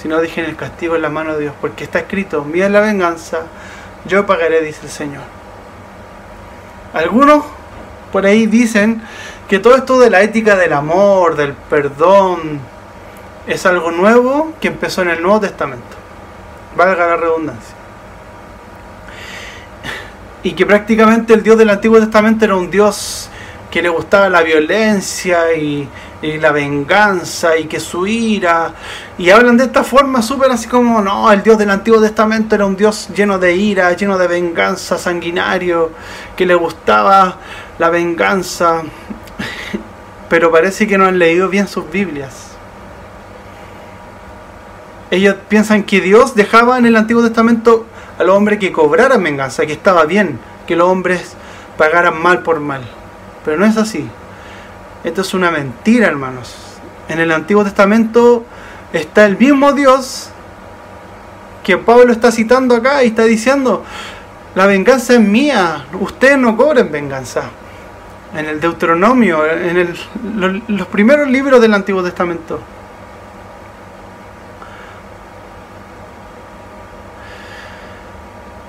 sino 0.00 0.20
dejen 0.20 0.46
el 0.46 0.56
castigo 0.56 0.96
en 0.96 1.02
la 1.02 1.10
mano 1.10 1.34
de 1.34 1.42
Dios, 1.42 1.54
porque 1.60 1.84
está 1.84 1.98
escrito, 1.98 2.44
mía 2.44 2.68
la 2.68 2.80
venganza, 2.80 3.40
yo 4.06 4.24
pagaré, 4.24 4.62
dice 4.62 4.80
el 4.84 4.90
Señor. 4.90 5.24
Algunos 6.94 7.44
por 8.10 8.24
ahí 8.24 8.46
dicen 8.46 9.02
que 9.48 9.58
todo 9.58 9.76
esto 9.76 9.98
de 9.98 10.08
la 10.08 10.22
ética 10.22 10.56
del 10.56 10.72
amor, 10.72 11.36
del 11.36 11.52
perdón, 11.52 12.60
es 13.48 13.64
algo 13.64 13.90
nuevo 13.90 14.52
que 14.60 14.68
empezó 14.68 15.02
en 15.02 15.08
el 15.08 15.22
Nuevo 15.22 15.40
Testamento. 15.40 15.96
Valga 16.76 17.06
la 17.06 17.16
redundancia. 17.16 17.74
Y 20.42 20.52
que 20.52 20.66
prácticamente 20.66 21.32
el 21.32 21.42
Dios 21.42 21.56
del 21.56 21.70
Antiguo 21.70 21.98
Testamento 21.98 22.44
era 22.44 22.54
un 22.54 22.70
Dios 22.70 23.30
que 23.70 23.82
le 23.82 23.88
gustaba 23.88 24.28
la 24.28 24.42
violencia 24.42 25.54
y, 25.54 25.88
la 26.20 26.52
venganza 26.52 27.56
y 27.56 27.64
que 27.64 27.80
su 27.80 28.06
ira. 28.06 28.72
Y 29.16 29.30
hablan 29.30 29.56
de 29.56 29.64
esta 29.64 29.82
forma 29.82 30.20
súper 30.20 30.50
así 30.50 30.68
como, 30.68 31.00
no, 31.00 31.32
el 31.32 31.42
Dios 31.42 31.56
del 31.56 31.70
Antiguo 31.70 32.00
Testamento 32.00 32.54
era 32.54 32.66
un 32.66 32.76
Dios 32.76 33.08
lleno 33.14 33.38
de 33.38 33.56
ira, 33.56 33.92
lleno 33.94 34.18
de 34.18 34.26
venganza, 34.26 34.98
sanguinario, 34.98 35.90
que 36.36 36.44
le 36.44 36.54
gustaba 36.54 37.38
la 37.78 37.88
venganza. 37.88 38.82
Pero 40.28 40.52
parece 40.52 40.86
que 40.86 40.98
no 40.98 41.06
han 41.06 41.18
leído 41.18 41.48
bien 41.48 41.66
sus 41.66 41.90
Biblias. 41.90 42.47
Ellos 45.10 45.36
piensan 45.48 45.84
que 45.84 46.00
Dios 46.00 46.34
dejaba 46.34 46.78
en 46.78 46.86
el 46.86 46.96
Antiguo 46.96 47.22
Testamento 47.22 47.86
a 48.18 48.24
los 48.24 48.36
hombres 48.36 48.58
que 48.58 48.72
cobraran 48.72 49.22
venganza, 49.22 49.64
que 49.64 49.72
estaba 49.72 50.04
bien 50.04 50.38
que 50.66 50.76
los 50.76 50.86
hombres 50.86 51.34
pagaran 51.78 52.20
mal 52.20 52.42
por 52.42 52.60
mal. 52.60 52.82
Pero 53.44 53.56
no 53.56 53.64
es 53.64 53.76
así. 53.78 54.08
Esto 55.02 55.22
es 55.22 55.32
una 55.32 55.50
mentira, 55.50 56.06
hermanos. 56.06 56.54
En 57.08 57.20
el 57.20 57.32
Antiguo 57.32 57.64
Testamento 57.64 58.44
está 58.92 59.24
el 59.24 59.38
mismo 59.38 59.72
Dios 59.72 60.28
que 61.64 61.78
Pablo 61.78 62.12
está 62.12 62.30
citando 62.30 62.74
acá 62.74 63.02
y 63.02 63.08
está 63.08 63.24
diciendo, 63.24 63.82
la 64.54 64.66
venganza 64.66 65.14
es 65.14 65.20
mía, 65.20 65.86
ustedes 65.98 66.36
no 66.38 66.56
cobren 66.56 66.92
venganza. 66.92 67.44
En 68.36 68.44
el 68.44 68.60
Deuteronomio, 68.60 69.42
en 69.46 69.94
los 70.68 70.86
primeros 70.88 71.28
libros 71.28 71.62
del 71.62 71.72
Antiguo 71.72 72.02
Testamento. 72.02 72.60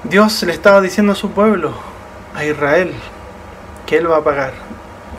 Dios 0.09 0.41
le 0.43 0.53
estaba 0.53 0.81
diciendo 0.81 1.13
a 1.13 1.15
su 1.15 1.31
pueblo, 1.31 1.73
a 2.35 2.43
Israel, 2.43 2.93
que 3.85 3.97
Él 3.97 4.09
va 4.09 4.17
a 4.17 4.23
pagar, 4.23 4.53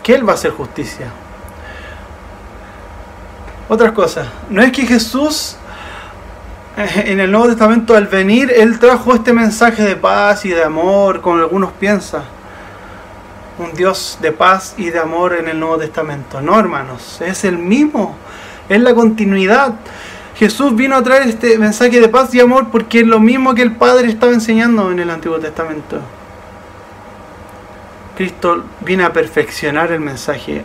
que 0.02 0.14
Él 0.14 0.26
va 0.26 0.32
a 0.32 0.34
hacer 0.34 0.50
justicia. 0.50 1.06
Otra 3.68 3.94
cosa, 3.94 4.26
no 4.48 4.62
es 4.62 4.72
que 4.72 4.84
Jesús 4.84 5.56
en 6.76 7.20
el 7.20 7.30
Nuevo 7.30 7.48
Testamento 7.48 7.96
al 7.96 8.06
venir, 8.06 8.50
Él 8.54 8.78
trajo 8.78 9.14
este 9.14 9.32
mensaje 9.32 9.82
de 9.82 9.96
paz 9.96 10.44
y 10.44 10.50
de 10.50 10.62
amor, 10.62 11.20
como 11.20 11.38
algunos 11.38 11.72
piensan. 11.72 12.22
Un 13.58 13.74
Dios 13.74 14.18
de 14.22 14.32
paz 14.32 14.74
y 14.78 14.90
de 14.90 14.98
amor 14.98 15.34
en 15.34 15.48
el 15.48 15.60
Nuevo 15.60 15.78
Testamento. 15.78 16.40
No, 16.40 16.58
hermanos, 16.58 17.20
es 17.20 17.44
el 17.44 17.58
mismo, 17.58 18.16
es 18.68 18.80
la 18.80 18.94
continuidad. 18.94 19.74
Jesús 20.40 20.74
vino 20.74 20.96
a 20.96 21.02
traer 21.02 21.28
este 21.28 21.58
mensaje 21.58 22.00
de 22.00 22.08
paz 22.08 22.34
y 22.34 22.40
amor 22.40 22.70
porque 22.70 23.00
es 23.00 23.06
lo 23.06 23.20
mismo 23.20 23.54
que 23.54 23.60
el 23.60 23.76
Padre 23.76 24.08
estaba 24.08 24.32
enseñando 24.32 24.90
en 24.90 24.98
el 24.98 25.10
Antiguo 25.10 25.38
Testamento. 25.38 26.00
Cristo 28.16 28.64
viene 28.80 29.04
a 29.04 29.12
perfeccionar 29.12 29.92
el 29.92 30.00
mensaje. 30.00 30.64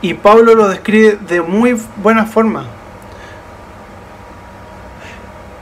Y 0.00 0.14
Pablo 0.14 0.56
lo 0.56 0.66
describe 0.66 1.16
de 1.28 1.42
muy 1.42 1.80
buena 2.02 2.26
forma. 2.26 2.64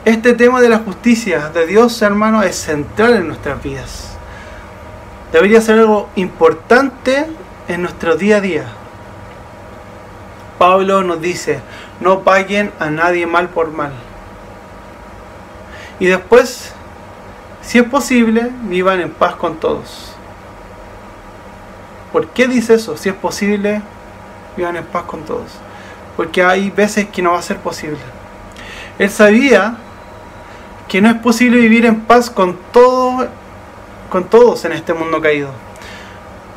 Este 0.06 0.32
tema 0.32 0.62
de 0.62 0.70
la 0.70 0.78
justicia 0.78 1.50
de 1.50 1.66
Dios, 1.66 2.00
hermano, 2.00 2.42
es 2.42 2.56
central 2.56 3.16
en 3.16 3.28
nuestras 3.28 3.62
vidas. 3.62 4.16
Debería 5.30 5.60
ser 5.60 5.78
algo 5.78 6.08
importante 6.16 7.26
en 7.68 7.82
nuestro 7.82 8.16
día 8.16 8.38
a 8.38 8.40
día. 8.40 8.79
Pablo 10.60 11.02
nos 11.02 11.22
dice, 11.22 11.62
no 12.00 12.20
paguen 12.20 12.70
a 12.78 12.90
nadie 12.90 13.26
mal 13.26 13.48
por 13.48 13.72
mal. 13.72 13.92
Y 15.98 16.04
después, 16.04 16.74
si 17.62 17.78
es 17.78 17.84
posible, 17.84 18.50
vivan 18.64 19.00
en 19.00 19.08
paz 19.10 19.36
con 19.36 19.56
todos. 19.56 20.12
¿Por 22.12 22.26
qué 22.26 22.46
dice 22.46 22.74
eso? 22.74 22.98
Si 22.98 23.08
es 23.08 23.14
posible, 23.14 23.80
vivan 24.54 24.76
en 24.76 24.84
paz 24.84 25.04
con 25.04 25.22
todos. 25.22 25.48
Porque 26.14 26.42
hay 26.42 26.68
veces 26.68 27.08
que 27.08 27.22
no 27.22 27.32
va 27.32 27.38
a 27.38 27.42
ser 27.42 27.56
posible. 27.56 27.96
Él 28.98 29.08
sabía 29.08 29.78
que 30.88 31.00
no 31.00 31.08
es 31.08 31.16
posible 31.16 31.56
vivir 31.56 31.86
en 31.86 32.02
paz 32.02 32.28
con, 32.28 32.58
todo, 32.70 33.26
con 34.10 34.24
todos 34.24 34.66
en 34.66 34.72
este 34.72 34.92
mundo 34.92 35.22
caído. 35.22 35.69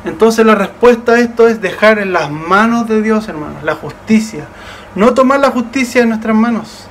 Entonces 0.04 0.44
la 0.44 0.54
respuesta 0.54 1.12
a 1.12 1.20
esto 1.20 1.48
es 1.48 1.60
dejar 1.60 1.98
en 1.98 2.12
las 2.12 2.30
manos 2.30 2.86
de 2.88 3.00
Dios, 3.00 3.28
hermanos, 3.28 3.62
la 3.62 3.74
justicia, 3.74 4.46
no 4.94 5.14
tomar 5.14 5.40
la 5.40 5.50
justicia 5.50 6.02
en 6.02 6.10
nuestras 6.10 6.36
manos. 6.36 6.86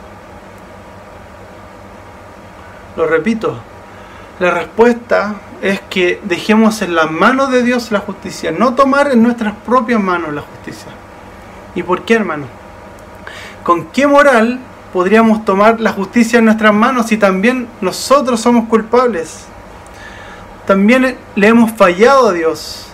Lo 2.95 3.05
repito, 3.05 3.59
la 4.39 4.51
respuesta 4.51 5.35
es 5.61 5.79
que 5.81 6.19
dejemos 6.23 6.81
en 6.81 6.95
las 6.95 7.11
manos 7.11 7.51
de 7.51 7.63
Dios 7.63 7.91
la 7.91 7.99
justicia, 7.99 8.51
no 8.51 8.73
tomar 8.73 9.11
en 9.11 9.21
nuestras 9.21 9.53
propias 9.65 10.01
manos 10.01 10.33
la 10.33 10.41
justicia. 10.41 10.91
¿Y 11.75 11.83
por 11.83 12.01
qué, 12.01 12.15
hermano? 12.15 12.45
¿Con 13.63 13.85
qué 13.87 14.07
moral 14.07 14.59
podríamos 14.91 15.45
tomar 15.45 15.79
la 15.79 15.91
justicia 15.91 16.39
en 16.39 16.45
nuestras 16.45 16.73
manos 16.73 17.07
si 17.07 17.17
también 17.17 17.67
nosotros 17.79 18.41
somos 18.41 18.67
culpables? 18.67 19.45
También 20.65 21.17
le 21.35 21.47
hemos 21.47 21.71
fallado 21.71 22.29
a 22.29 22.33
Dios. 22.33 22.92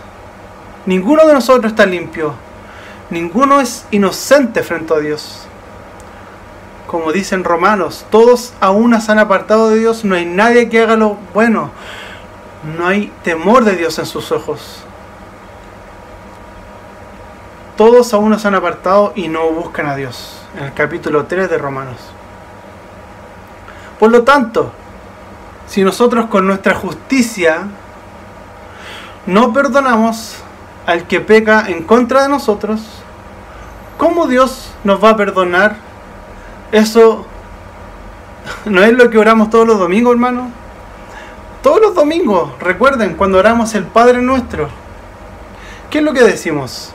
Ninguno 0.90 1.28
de 1.28 1.34
nosotros 1.34 1.72
está 1.72 1.86
limpio. 1.86 2.34
Ninguno 3.12 3.62
es 3.62 3.86
inocente 3.92 4.64
frente 4.64 4.92
a 4.92 4.98
Dios. 4.98 5.46
Como 6.88 7.12
dicen 7.12 7.44
romanos, 7.44 8.08
todos 8.10 8.54
a 8.60 8.72
una 8.72 9.00
se 9.00 9.12
han 9.12 9.20
apartado 9.20 9.70
de 9.70 9.78
Dios, 9.78 10.04
no 10.04 10.16
hay 10.16 10.26
nadie 10.26 10.68
que 10.68 10.82
haga 10.82 10.96
lo 10.96 11.20
bueno. 11.36 11.70
No 12.76 12.88
hay 12.88 13.14
temor 13.24 13.66
de 13.66 13.76
Dios 13.76 14.00
en 14.00 14.08
sus 14.08 14.32
ojos. 14.32 14.80
Todos 17.78 18.12
a 18.16 18.18
una 18.18 18.40
se 18.40 18.48
han 18.48 18.56
apartado 18.56 19.14
y 19.16 19.28
no 19.28 19.48
buscan 19.52 19.86
a 19.86 19.96
Dios. 19.96 20.42
En 20.58 20.64
el 20.64 20.74
capítulo 20.74 21.26
3 21.26 21.52
de 21.52 21.60
Romanos. 21.60 21.98
Por 24.00 24.10
lo 24.10 24.24
tanto, 24.24 24.72
si 25.68 25.84
nosotros 25.84 26.26
con 26.32 26.48
nuestra 26.48 26.74
justicia 26.74 27.68
no 29.28 29.54
perdonamos 29.54 30.46
al 30.90 31.06
que 31.06 31.20
peca 31.20 31.66
en 31.68 31.84
contra 31.84 32.24
de 32.24 32.30
nosotros, 32.30 32.82
¿cómo 34.00 34.26
Dios 34.26 34.74
nos 34.84 35.04
va 35.04 35.12
a 35.12 35.18
perdonar? 35.18 35.76
Eso 36.72 37.28
no 38.66 38.82
es 38.82 38.94
lo 38.94 39.12
que 39.12 39.20
oramos 39.20 39.52
todos 39.52 39.68
los 39.68 39.78
domingos, 39.78 40.14
hermano. 40.14 40.50
Todos 41.62 41.80
los 41.80 41.94
domingos, 41.94 42.54
recuerden, 42.60 43.14
cuando 43.14 43.38
oramos 43.38 43.76
el 43.76 43.84
Padre 43.84 44.24
nuestro, 44.24 44.70
¿qué 45.92 46.00
es 46.00 46.04
lo 46.04 46.12
que 46.12 46.24
decimos? 46.24 46.92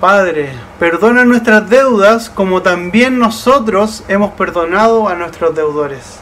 Padre, 0.00 0.52
perdona 0.78 1.24
nuestras 1.24 1.70
deudas 1.70 2.28
como 2.28 2.60
también 2.60 3.18
nosotros 3.18 4.04
hemos 4.08 4.32
perdonado 4.32 5.08
a 5.08 5.14
nuestros 5.14 5.54
deudores. 5.54 6.20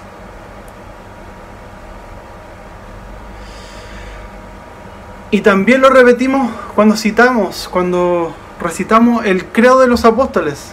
Y 5.36 5.42
también 5.42 5.82
lo 5.82 5.90
repetimos 5.90 6.50
cuando 6.74 6.96
citamos, 6.96 7.68
cuando 7.70 8.34
recitamos 8.58 9.26
el 9.26 9.44
credo 9.44 9.80
de 9.80 9.86
los 9.86 10.06
apóstoles. 10.06 10.72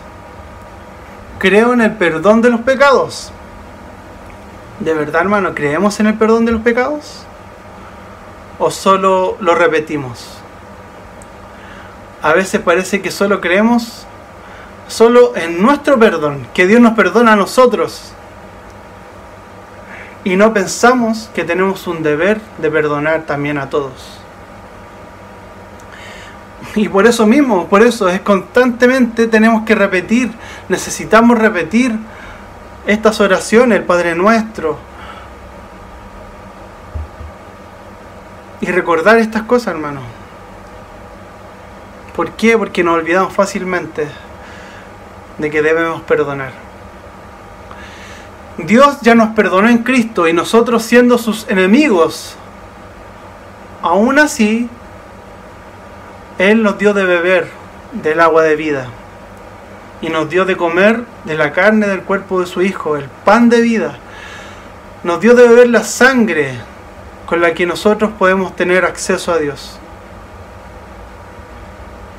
Creo 1.37 1.73
en 1.73 1.81
el 1.81 1.97
perdón 1.97 2.41
de 2.41 2.49
los 2.49 2.61
pecados. 2.61 3.33
¿De 4.79 4.93
verdad, 4.93 5.23
hermano, 5.23 5.53
creemos 5.53 5.99
en 5.99 6.07
el 6.07 6.13
perdón 6.13 6.45
de 6.45 6.53
los 6.53 6.61
pecados? 6.61 7.25
¿O 8.57 8.71
solo 8.71 9.35
lo 9.41 9.53
repetimos? 9.53 10.37
A 12.21 12.31
veces 12.31 12.61
parece 12.61 13.01
que 13.01 13.11
solo 13.11 13.41
creemos 13.41 14.07
solo 14.87 15.35
en 15.35 15.61
nuestro 15.61 15.99
perdón, 15.99 16.47
que 16.53 16.67
Dios 16.67 16.79
nos 16.79 16.93
perdona 16.93 17.33
a 17.33 17.35
nosotros. 17.35 18.13
Y 20.23 20.37
no 20.37 20.53
pensamos 20.53 21.29
que 21.35 21.43
tenemos 21.43 21.85
un 21.85 22.01
deber 22.01 22.39
de 22.59 22.71
perdonar 22.71 23.23
también 23.23 23.57
a 23.57 23.69
todos. 23.69 24.22
Y 26.75 26.89
por 26.89 27.05
eso 27.05 27.25
mismo, 27.25 27.67
por 27.67 27.81
eso 27.81 28.09
es 28.09 28.21
constantemente 28.21 29.27
tenemos 29.27 29.63
que 29.63 29.75
repetir, 29.75 30.31
necesitamos 30.69 31.37
repetir 31.37 31.95
estas 32.85 33.19
oraciones, 33.21 33.79
el 33.79 33.85
Padre 33.85 34.15
Nuestro. 34.15 34.77
Y 38.61 38.65
recordar 38.67 39.17
estas 39.17 39.43
cosas, 39.43 39.75
hermano. 39.75 40.01
¿Por 42.15 42.31
qué? 42.31 42.57
Porque 42.57 42.83
nos 42.83 42.95
olvidamos 42.95 43.33
fácilmente 43.33 44.07
de 45.37 45.49
que 45.49 45.61
debemos 45.61 46.01
perdonar. 46.03 46.51
Dios 48.57 48.99
ya 49.01 49.15
nos 49.15 49.29
perdonó 49.29 49.67
en 49.67 49.79
Cristo 49.79 50.27
y 50.27 50.33
nosotros 50.33 50.83
siendo 50.83 51.17
sus 51.17 51.49
enemigos, 51.49 52.35
aún 53.81 54.19
así, 54.19 54.69
Él 56.37 56.63
nos 56.63 56.77
dio 56.77 56.93
de 56.93 57.05
beber 57.05 57.47
del 57.91 58.19
agua 58.19 58.43
de 58.43 58.55
vida 58.55 58.87
y 60.01 60.09
nos 60.09 60.29
dio 60.29 60.45
de 60.45 60.57
comer 60.57 61.05
de 61.25 61.35
la 61.35 61.51
carne 61.53 61.87
del 61.87 62.01
cuerpo 62.01 62.41
de 62.41 62.47
su 62.47 62.61
Hijo, 62.61 62.97
el 62.97 63.05
pan 63.23 63.49
de 63.49 63.61
vida. 63.61 63.95
Nos 65.03 65.21
dio 65.21 65.35
de 65.35 65.47
beber 65.47 65.69
la 65.69 65.83
sangre 65.83 66.55
con 67.25 67.39
la 67.39 67.53
que 67.53 67.65
nosotros 67.65 68.11
podemos 68.17 68.55
tener 68.55 68.83
acceso 68.83 69.31
a 69.31 69.37
Dios. 69.37 69.79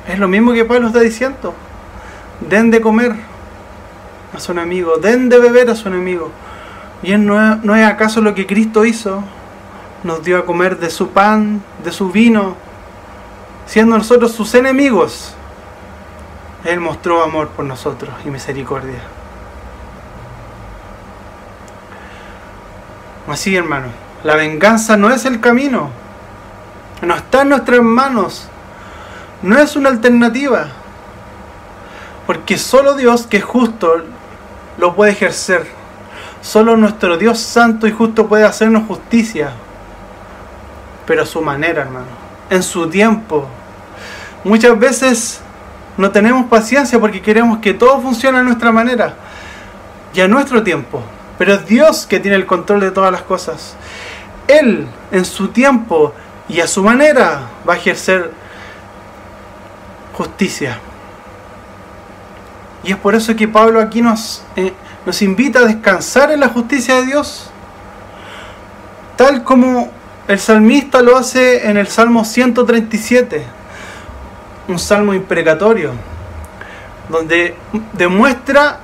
Es 0.07 0.17
lo 0.17 0.27
mismo 0.27 0.53
que 0.53 0.65
Pablo 0.65 0.87
está 0.87 0.99
diciendo. 0.99 1.53
Den 2.39 2.71
de 2.71 2.81
comer 2.81 3.13
a 4.33 4.39
su 4.39 4.51
enemigo, 4.51 4.97
den 4.97 5.29
de 5.29 5.39
beber 5.39 5.69
a 5.69 5.75
su 5.75 5.87
enemigo. 5.87 6.31
¿Y 7.03 7.15
no 7.17 7.55
no 7.57 7.75
es 7.75 7.85
acaso 7.85 8.21
lo 8.21 8.33
que 8.33 8.47
Cristo 8.47 8.85
hizo? 8.85 9.23
Nos 10.03 10.23
dio 10.23 10.37
a 10.37 10.45
comer 10.45 10.79
de 10.79 10.89
su 10.89 11.09
pan, 11.09 11.61
de 11.83 11.91
su 11.91 12.11
vino, 12.11 12.55
siendo 13.65 13.97
nosotros 13.97 14.31
sus 14.31 14.53
enemigos. 14.55 15.33
Él 16.63 16.79
mostró 16.79 17.23
amor 17.23 17.49
por 17.49 17.65
nosotros 17.65 18.13
y 18.25 18.29
misericordia. 18.29 18.99
Así, 23.27 23.55
hermano, 23.55 23.87
la 24.23 24.35
venganza 24.35 24.97
no 24.97 25.11
es 25.11 25.25
el 25.25 25.39
camino. 25.39 25.89
No 27.01 27.15
está 27.15 27.41
en 27.41 27.49
nuestras 27.49 27.81
manos. 27.81 28.47
No 29.41 29.57
es 29.57 29.75
una 29.75 29.89
alternativa. 29.89 30.67
Porque 32.25 32.57
solo 32.57 32.95
Dios, 32.95 33.27
que 33.27 33.37
es 33.37 33.43
justo, 33.43 34.03
lo 34.77 34.95
puede 34.95 35.11
ejercer. 35.11 35.67
Solo 36.41 36.77
nuestro 36.77 37.17
Dios 37.17 37.39
santo 37.39 37.87
y 37.87 37.91
justo 37.91 38.27
puede 38.27 38.45
hacernos 38.45 38.87
justicia. 38.87 39.51
Pero 41.05 41.23
a 41.23 41.25
su 41.25 41.41
manera, 41.41 41.81
hermano. 41.83 42.24
En 42.49 42.63
su 42.63 42.89
tiempo. 42.89 43.47
Muchas 44.43 44.77
veces 44.77 45.41
no 45.97 46.11
tenemos 46.11 46.45
paciencia 46.45 46.99
porque 46.99 47.21
queremos 47.21 47.59
que 47.59 47.73
todo 47.73 47.99
funcione 48.01 48.39
a 48.39 48.43
nuestra 48.43 48.71
manera 48.71 49.15
y 50.13 50.21
a 50.21 50.27
nuestro 50.27 50.61
tiempo. 50.63 51.01
Pero 51.37 51.55
es 51.55 51.65
Dios 51.65 52.05
que 52.05 52.19
tiene 52.19 52.37
el 52.37 52.45
control 52.45 52.81
de 52.81 52.91
todas 52.91 53.11
las 53.11 53.23
cosas. 53.23 53.75
Él, 54.47 54.87
en 55.11 55.25
su 55.25 55.49
tiempo 55.49 56.13
y 56.47 56.59
a 56.59 56.67
su 56.67 56.83
manera, 56.83 57.49
va 57.67 57.73
a 57.73 57.77
ejercer 57.77 58.31
justicia. 60.13 60.79
Y 62.83 62.91
es 62.91 62.97
por 62.97 63.15
eso 63.15 63.35
que 63.35 63.47
Pablo 63.47 63.81
aquí 63.81 64.01
nos, 64.01 64.43
eh, 64.55 64.73
nos 65.05 65.21
invita 65.21 65.59
a 65.59 65.63
descansar 65.63 66.31
en 66.31 66.39
la 66.39 66.49
justicia 66.49 66.95
de 66.95 67.07
Dios, 67.07 67.49
tal 69.15 69.43
como 69.43 69.89
el 70.27 70.39
salmista 70.39 71.01
lo 71.01 71.17
hace 71.17 71.69
en 71.69 71.77
el 71.77 71.87
Salmo 71.87 72.25
137 72.25 73.43
un 74.67 74.79
salmo 74.79 75.13
imprecatorio, 75.13 75.91
donde 77.09 77.55
demuestra 77.93 78.79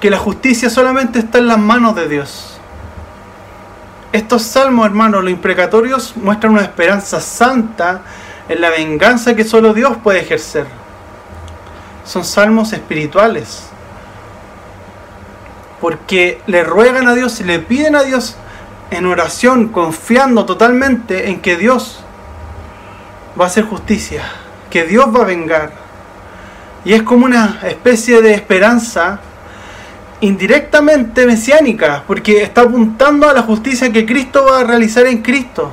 que 0.00 0.10
la 0.10 0.18
justicia 0.18 0.68
solamente 0.70 1.18
está 1.18 1.38
en 1.38 1.48
las 1.48 1.58
manos 1.58 1.94
de 1.94 2.08
Dios. 2.08 2.58
Estos 4.12 4.42
salmos, 4.42 4.86
hermanos, 4.86 5.22
los 5.22 5.30
imprecatorios, 5.30 6.16
muestran 6.16 6.52
una 6.52 6.62
esperanza 6.62 7.20
santa 7.20 8.02
en 8.48 8.60
la 8.60 8.70
venganza 8.70 9.34
que 9.34 9.44
solo 9.44 9.72
Dios 9.72 9.96
puede 10.02 10.20
ejercer. 10.20 10.66
Son 12.04 12.24
salmos 12.24 12.72
espirituales. 12.72 13.66
Porque 15.80 16.42
le 16.46 16.64
ruegan 16.64 17.08
a 17.08 17.14
Dios 17.14 17.40
y 17.40 17.44
le 17.44 17.60
piden 17.60 17.94
a 17.94 18.02
Dios 18.02 18.36
en 18.90 19.06
oración, 19.06 19.68
confiando 19.68 20.44
totalmente 20.46 21.30
en 21.30 21.40
que 21.40 21.56
Dios 21.56 22.04
va 23.38 23.44
a 23.44 23.46
hacer 23.48 23.64
justicia 23.64 24.24
que 24.70 24.84
Dios 24.84 25.06
va 25.14 25.22
a 25.22 25.26
vengar. 25.26 25.72
Y 26.84 26.94
es 26.94 27.02
como 27.02 27.26
una 27.26 27.58
especie 27.64 28.22
de 28.22 28.32
esperanza 28.32 29.20
indirectamente 30.22 31.26
mesiánica, 31.26 32.04
porque 32.06 32.42
está 32.42 32.62
apuntando 32.62 33.28
a 33.28 33.34
la 33.34 33.42
justicia 33.42 33.92
que 33.92 34.06
Cristo 34.06 34.46
va 34.50 34.60
a 34.60 34.64
realizar 34.64 35.06
en 35.06 35.20
Cristo. 35.20 35.70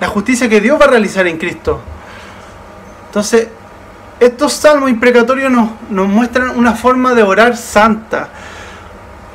La 0.00 0.08
justicia 0.08 0.48
que 0.48 0.60
Dios 0.60 0.80
va 0.80 0.86
a 0.86 0.88
realizar 0.88 1.26
en 1.26 1.36
Cristo. 1.36 1.80
Entonces, 3.06 3.48
estos 4.20 4.52
salmos 4.52 4.88
imprecatorios 4.88 5.50
nos, 5.50 5.70
nos 5.90 6.08
muestran 6.08 6.50
una 6.56 6.74
forma 6.74 7.14
de 7.14 7.22
orar 7.22 7.56
santa, 7.56 8.28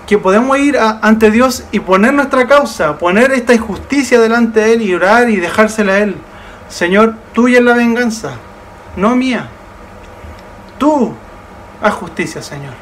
que 0.08 0.18
podemos 0.18 0.58
ir 0.60 0.78
ante 0.78 1.32
Dios 1.32 1.64
y 1.72 1.80
poner 1.80 2.14
nuestra 2.14 2.48
causa, 2.48 2.98
poner 2.98 3.32
esta 3.32 3.54
injusticia 3.54 4.20
delante 4.20 4.60
de 4.60 4.74
Él 4.74 4.82
y 4.84 4.94
orar 4.94 5.30
y 5.30 5.38
dejársela 5.38 5.94
a 5.94 6.00
Él. 6.00 6.16
Señor, 6.70 7.16
tuya 7.34 7.60
es 7.60 7.64
la 7.64 7.74
venganza, 7.74 8.34
no 8.96 9.16
mía. 9.16 9.48
Tú 10.78 11.14
haz 11.82 11.94
justicia, 11.94 12.42
Señor. 12.42 12.74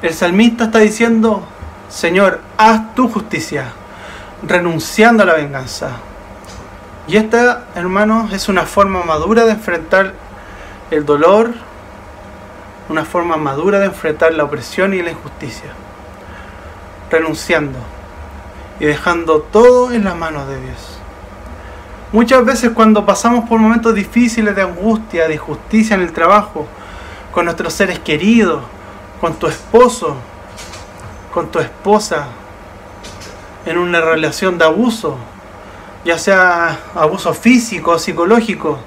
El 0.00 0.12
salmista 0.14 0.64
está 0.64 0.78
diciendo, 0.78 1.44
Señor, 1.88 2.40
haz 2.56 2.94
tu 2.94 3.08
justicia, 3.08 3.66
renunciando 4.42 5.22
a 5.22 5.26
la 5.26 5.34
venganza. 5.34 5.90
Y 7.06 7.16
esta, 7.16 7.64
hermanos, 7.74 8.32
es 8.32 8.48
una 8.48 8.62
forma 8.62 9.02
madura 9.02 9.44
de 9.44 9.52
enfrentar 9.52 10.14
el 10.90 11.04
dolor, 11.04 11.52
una 12.88 13.04
forma 13.04 13.36
madura 13.36 13.78
de 13.78 13.86
enfrentar 13.86 14.34
la 14.34 14.44
opresión 14.44 14.94
y 14.94 15.02
la 15.02 15.10
injusticia. 15.10 15.70
Renunciando 17.10 17.78
y 18.80 18.86
dejando 18.86 19.42
todo 19.42 19.92
en 19.92 20.04
las 20.04 20.16
manos 20.16 20.48
de 20.48 20.60
Dios. 20.60 20.98
Muchas 22.12 22.44
veces 22.44 22.70
cuando 22.74 23.06
pasamos 23.06 23.48
por 23.48 23.58
momentos 23.58 23.94
difíciles 23.94 24.54
de 24.54 24.62
angustia, 24.62 25.28
de 25.28 25.34
injusticia 25.34 25.94
en 25.94 26.02
el 26.02 26.12
trabajo, 26.12 26.66
con 27.32 27.46
nuestros 27.46 27.72
seres 27.72 27.98
queridos, 27.98 28.62
con 29.20 29.34
tu 29.34 29.46
esposo, 29.46 30.16
con 31.32 31.50
tu 31.50 31.58
esposa, 31.58 32.26
en 33.64 33.78
una 33.78 34.00
relación 34.00 34.58
de 34.58 34.64
abuso, 34.64 35.16
ya 36.04 36.18
sea 36.18 36.78
abuso 36.94 37.32
físico 37.32 37.92
o 37.92 37.98
psicológico. 37.98 38.78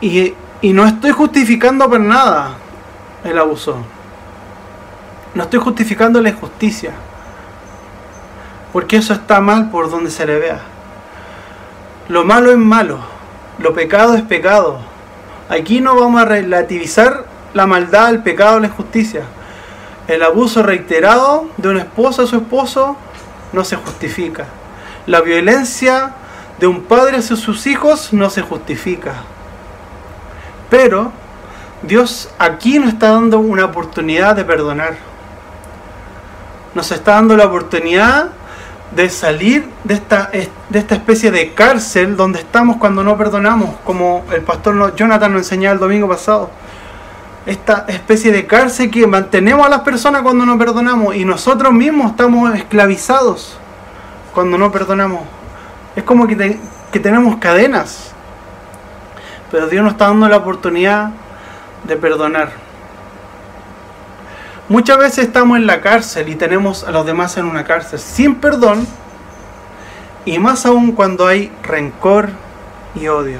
Y, 0.00 0.34
y 0.66 0.72
no 0.72 0.84
estoy 0.84 1.12
justificando 1.12 1.88
por 1.88 2.00
nada 2.00 2.56
el 3.22 3.38
abuso. 3.38 3.76
No 5.32 5.44
estoy 5.44 5.60
justificando 5.60 6.20
la 6.20 6.30
injusticia. 6.30 6.90
Porque 8.72 8.96
eso 8.96 9.14
está 9.14 9.40
mal 9.40 9.70
por 9.70 9.88
donde 9.88 10.10
se 10.10 10.26
le 10.26 10.40
vea. 10.40 10.58
Lo 12.08 12.24
malo 12.24 12.50
es 12.50 12.56
malo, 12.56 12.98
lo 13.60 13.74
pecado 13.74 14.16
es 14.16 14.22
pecado. 14.22 14.80
Aquí 15.48 15.80
no 15.80 15.94
vamos 15.94 16.20
a 16.20 16.24
relativizar 16.24 17.26
la 17.54 17.68
maldad, 17.68 18.10
el 18.10 18.24
pecado, 18.24 18.58
la 18.58 18.66
injusticia. 18.66 19.22
El 20.08 20.20
abuso 20.24 20.64
reiterado 20.64 21.48
de 21.58 21.68
una 21.68 21.82
esposa 21.82 22.24
a 22.24 22.26
su 22.26 22.38
esposo 22.38 22.96
no 23.52 23.62
se 23.62 23.76
justifica. 23.76 24.46
La 25.06 25.20
violencia 25.20 26.16
de 26.58 26.66
un 26.66 26.82
padre 26.82 27.18
hacia 27.18 27.36
sus 27.36 27.68
hijos 27.68 28.12
no 28.12 28.30
se 28.30 28.42
justifica. 28.42 29.22
Pero 30.70 31.12
Dios 31.82 32.30
aquí 32.38 32.78
nos 32.78 32.90
está 32.90 33.10
dando 33.10 33.38
una 33.38 33.64
oportunidad 33.64 34.34
de 34.34 34.44
perdonar. 34.44 34.96
Nos 36.74 36.90
está 36.90 37.12
dando 37.12 37.36
la 37.36 37.46
oportunidad 37.46 38.30
de 38.94 39.10
salir 39.10 39.68
de 39.84 39.94
esta, 39.94 40.30
de 40.30 40.78
esta 40.78 40.94
especie 40.94 41.30
de 41.30 41.52
cárcel 41.52 42.16
donde 42.16 42.40
estamos 42.40 42.76
cuando 42.76 43.02
no 43.02 43.16
perdonamos, 43.16 43.76
como 43.84 44.24
el 44.32 44.42
pastor 44.42 44.94
Jonathan 44.94 45.32
nos 45.32 45.42
enseñaba 45.42 45.74
el 45.74 45.80
domingo 45.80 46.08
pasado. 46.08 46.50
Esta 47.44 47.84
especie 47.88 48.32
de 48.32 48.46
cárcel 48.46 48.90
que 48.90 49.06
mantenemos 49.06 49.66
a 49.66 49.68
las 49.68 49.80
personas 49.80 50.22
cuando 50.22 50.44
no 50.44 50.58
perdonamos 50.58 51.14
y 51.14 51.24
nosotros 51.24 51.72
mismos 51.72 52.12
estamos 52.12 52.52
esclavizados 52.54 53.58
cuando 54.34 54.58
no 54.58 54.72
perdonamos. 54.72 55.20
Es 55.94 56.02
como 56.02 56.26
que, 56.26 56.58
que 56.90 57.00
tenemos 57.00 57.36
cadenas. 57.36 58.15
Pero 59.50 59.68
Dios 59.68 59.82
nos 59.84 59.92
está 59.92 60.06
dando 60.06 60.28
la 60.28 60.38
oportunidad 60.38 61.10
de 61.84 61.96
perdonar. 61.96 62.50
Muchas 64.68 64.98
veces 64.98 65.26
estamos 65.26 65.58
en 65.58 65.66
la 65.66 65.80
cárcel 65.80 66.28
y 66.28 66.34
tenemos 66.34 66.82
a 66.82 66.90
los 66.90 67.06
demás 67.06 67.36
en 67.36 67.44
una 67.46 67.62
cárcel 67.62 68.00
sin 68.00 68.34
perdón 68.36 68.86
y 70.24 70.40
más 70.40 70.66
aún 70.66 70.90
cuando 70.90 71.26
hay 71.26 71.52
rencor 71.62 72.30
y 72.96 73.06
odio. 73.06 73.38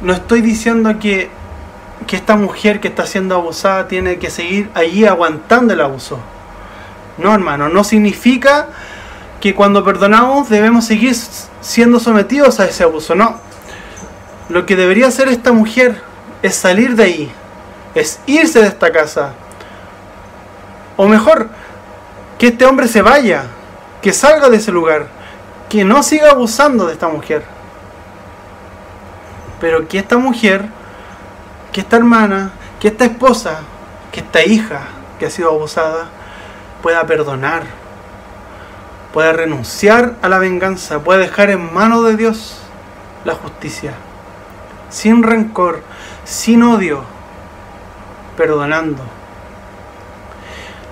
No 0.00 0.12
estoy 0.12 0.40
diciendo 0.40 0.98
que, 0.98 1.30
que 2.08 2.16
esta 2.16 2.34
mujer 2.36 2.80
que 2.80 2.88
está 2.88 3.06
siendo 3.06 3.36
abusada 3.36 3.86
tiene 3.86 4.18
que 4.18 4.28
seguir 4.28 4.70
allí 4.74 5.06
aguantando 5.06 5.72
el 5.72 5.80
abuso. 5.80 6.18
No, 7.18 7.32
hermano, 7.32 7.68
no 7.68 7.84
significa 7.84 8.66
que 9.40 9.54
cuando 9.54 9.84
perdonamos 9.84 10.48
debemos 10.48 10.84
seguir 10.86 11.14
siendo 11.60 12.00
sometidos 12.00 12.60
a 12.60 12.66
ese 12.66 12.84
abuso. 12.84 13.14
No. 13.14 13.38
Lo 14.48 14.64
que 14.66 14.76
debería 14.76 15.08
hacer 15.08 15.28
esta 15.28 15.52
mujer 15.52 16.00
es 16.42 16.54
salir 16.54 16.94
de 16.94 17.02
ahí, 17.02 17.32
es 17.94 18.20
irse 18.26 18.60
de 18.60 18.68
esta 18.68 18.92
casa. 18.92 19.32
O 20.96 21.08
mejor, 21.08 21.48
que 22.38 22.48
este 22.48 22.64
hombre 22.64 22.88
se 22.88 23.02
vaya, 23.02 23.44
que 24.00 24.12
salga 24.12 24.48
de 24.48 24.58
ese 24.58 24.72
lugar, 24.72 25.08
que 25.68 25.84
no 25.84 26.02
siga 26.02 26.30
abusando 26.30 26.86
de 26.86 26.92
esta 26.92 27.08
mujer. 27.08 27.42
Pero 29.60 29.88
que 29.88 29.98
esta 29.98 30.16
mujer, 30.16 30.66
que 31.72 31.80
esta 31.80 31.96
hermana, 31.96 32.52
que 32.80 32.88
esta 32.88 33.04
esposa, 33.04 33.60
que 34.12 34.20
esta 34.20 34.44
hija 34.44 34.80
que 35.18 35.26
ha 35.26 35.30
sido 35.30 35.50
abusada, 35.50 36.06
pueda 36.82 37.04
perdonar, 37.06 37.64
pueda 39.16 39.32
renunciar 39.32 40.12
a 40.20 40.28
la 40.28 40.38
venganza, 40.38 40.98
pueda 40.98 41.20
dejar 41.20 41.48
en 41.48 41.72
manos 41.72 42.04
de 42.04 42.18
Dios 42.18 42.58
la 43.24 43.32
justicia, 43.32 43.94
sin 44.90 45.22
rencor, 45.22 45.80
sin 46.24 46.62
odio, 46.62 47.02
perdonando. 48.36 49.02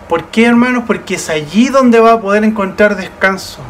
¿Por 0.09 0.25
qué, 0.29 0.47
hermanos? 0.47 0.85
Porque 0.87 1.17
es 1.17 1.29
allí 1.29 1.69
donde 1.69 2.01
va 2.01 2.15
a 2.15 2.21
poder 2.23 2.45
encontrar 2.45 2.97
descanso. 2.97 3.61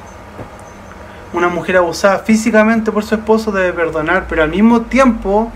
Una 1.32 1.48
mujer 1.48 1.78
abusada 1.78 2.20
físicamente 2.20 2.92
por 2.92 3.02
su 3.02 3.16
esposo 3.16 3.50
debe 3.50 3.72
perdonar, 3.72 4.26
pero 4.28 4.44
al 4.44 4.50
mismo 4.50 4.82
tiempo 4.82 5.50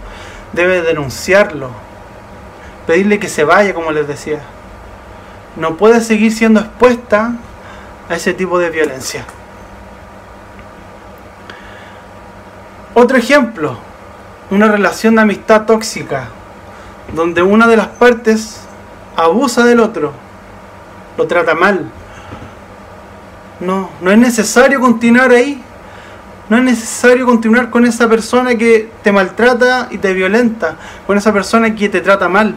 debe 0.52 0.82
denunciarlo, 0.82 1.70
pedirle 2.84 3.20
que 3.20 3.28
se 3.28 3.44
vaya, 3.44 3.74
como 3.74 3.92
les 3.92 4.08
decía. 4.08 4.40
No 5.54 5.76
puede 5.76 6.00
seguir 6.00 6.32
siendo 6.32 6.58
expuesta 6.58 7.34
a 8.08 8.14
ese 8.14 8.34
tipo 8.34 8.58
de 8.58 8.70
violencia. 8.70 9.24
Otro 12.94 13.16
ejemplo, 13.16 13.78
una 14.50 14.68
relación 14.68 15.14
de 15.16 15.22
amistad 15.22 15.66
tóxica, 15.66 16.28
donde 17.14 17.42
una 17.42 17.66
de 17.66 17.76
las 17.76 17.88
partes 17.88 18.60
abusa 19.16 19.64
del 19.64 19.80
otro, 19.80 20.12
lo 21.16 21.26
trata 21.26 21.54
mal. 21.54 21.90
No, 23.60 23.90
no 24.00 24.10
es 24.10 24.18
necesario 24.18 24.80
continuar 24.80 25.30
ahí. 25.30 25.62
No 26.48 26.56
es 26.56 26.62
necesario 26.62 27.26
continuar 27.26 27.68
con 27.68 27.84
esa 27.84 28.08
persona 28.08 28.56
que 28.56 28.90
te 29.02 29.12
maltrata 29.12 29.88
y 29.90 29.98
te 29.98 30.14
violenta, 30.14 30.76
con 31.06 31.18
esa 31.18 31.30
persona 31.30 31.74
que 31.74 31.90
te 31.90 32.00
trata 32.00 32.26
mal, 32.28 32.54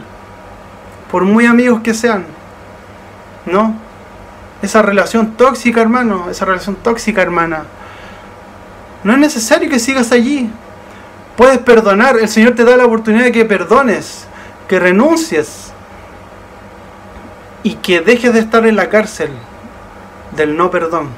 por 1.10 1.24
muy 1.24 1.44
amigos 1.44 1.82
que 1.82 1.92
sean. 1.92 2.24
No, 3.44 3.74
esa 4.62 4.80
relación 4.80 5.32
tóxica, 5.36 5.80
hermano, 5.80 6.30
esa 6.30 6.44
relación 6.44 6.76
tóxica, 6.76 7.20
hermana. 7.20 7.64
No 9.04 9.12
es 9.12 9.18
necesario 9.18 9.68
que 9.68 9.80
sigas 9.80 10.12
allí. 10.12 10.48
Puedes 11.36 11.58
perdonar. 11.58 12.16
El 12.16 12.28
Señor 12.28 12.54
te 12.54 12.64
da 12.64 12.76
la 12.76 12.86
oportunidad 12.86 13.24
de 13.24 13.32
que 13.32 13.44
perdones, 13.44 14.26
que 14.68 14.78
renuncies 14.78 15.72
y 17.64 17.74
que 17.74 18.00
dejes 18.00 18.32
de 18.32 18.40
estar 18.40 18.64
en 18.66 18.76
la 18.76 18.88
cárcel 18.88 19.30
del 20.36 20.56
no 20.56 20.70
perdón. 20.70 21.08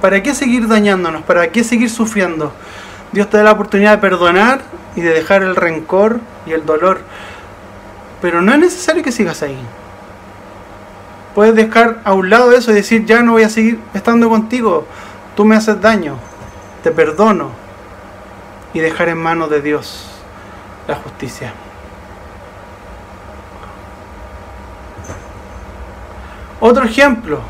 ¿Para 0.00 0.22
qué 0.22 0.34
seguir 0.34 0.68
dañándonos? 0.68 1.22
¿Para 1.22 1.50
qué 1.50 1.64
seguir 1.64 1.88
sufriendo? 1.90 2.52
Dios 3.12 3.30
te 3.30 3.38
da 3.38 3.44
la 3.44 3.52
oportunidad 3.52 3.92
de 3.92 3.98
perdonar 3.98 4.60
y 4.96 5.00
de 5.00 5.10
dejar 5.10 5.42
el 5.42 5.56
rencor 5.56 6.20
y 6.46 6.52
el 6.52 6.66
dolor. 6.66 7.00
Pero 8.24 8.40
no 8.40 8.54
es 8.54 8.58
necesario 8.58 9.02
que 9.02 9.12
sigas 9.12 9.42
ahí. 9.42 9.58
Puedes 11.34 11.54
dejar 11.54 12.00
a 12.04 12.14
un 12.14 12.30
lado 12.30 12.52
eso 12.52 12.70
y 12.70 12.74
decir, 12.74 13.04
ya 13.04 13.20
no 13.20 13.32
voy 13.32 13.42
a 13.42 13.50
seguir 13.50 13.78
estando 13.92 14.30
contigo. 14.30 14.86
Tú 15.36 15.44
me 15.44 15.54
haces 15.54 15.78
daño. 15.82 16.16
Te 16.82 16.90
perdono. 16.90 17.50
Y 18.72 18.80
dejar 18.80 19.10
en 19.10 19.18
manos 19.18 19.50
de 19.50 19.60
Dios 19.60 20.06
la 20.88 20.94
justicia. 20.94 21.52
Otro 26.60 26.84
ejemplo, 26.84 27.40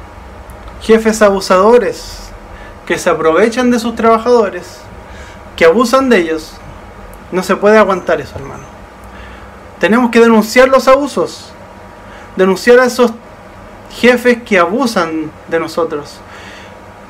jefes 0.81 1.23
abusadores 1.23 2.31
que 2.85 2.99
se 2.99 3.11
aprovechan 3.11 3.71
de 3.71 3.79
sus 3.79 3.95
trabajadores, 3.95 4.81
que 5.57 5.67
abusan 5.67 6.09
de 6.09 6.19
ellos. 6.19 6.55
No 7.31 7.45
se 7.45 7.55
puede 7.55 7.79
aguantar 7.79 8.21
eso, 8.21 8.35
hermano. 8.35 8.74
Tenemos 9.85 10.11
que 10.11 10.19
denunciar 10.19 10.71
los 10.71 10.89
abusos, 10.89 11.53
denunciar 12.37 12.81
a 12.81 12.87
esos 12.87 13.13
jefes 13.91 14.39
que 14.43 14.59
abusan 14.59 15.31
de 15.49 15.61
nosotros, 15.61 16.21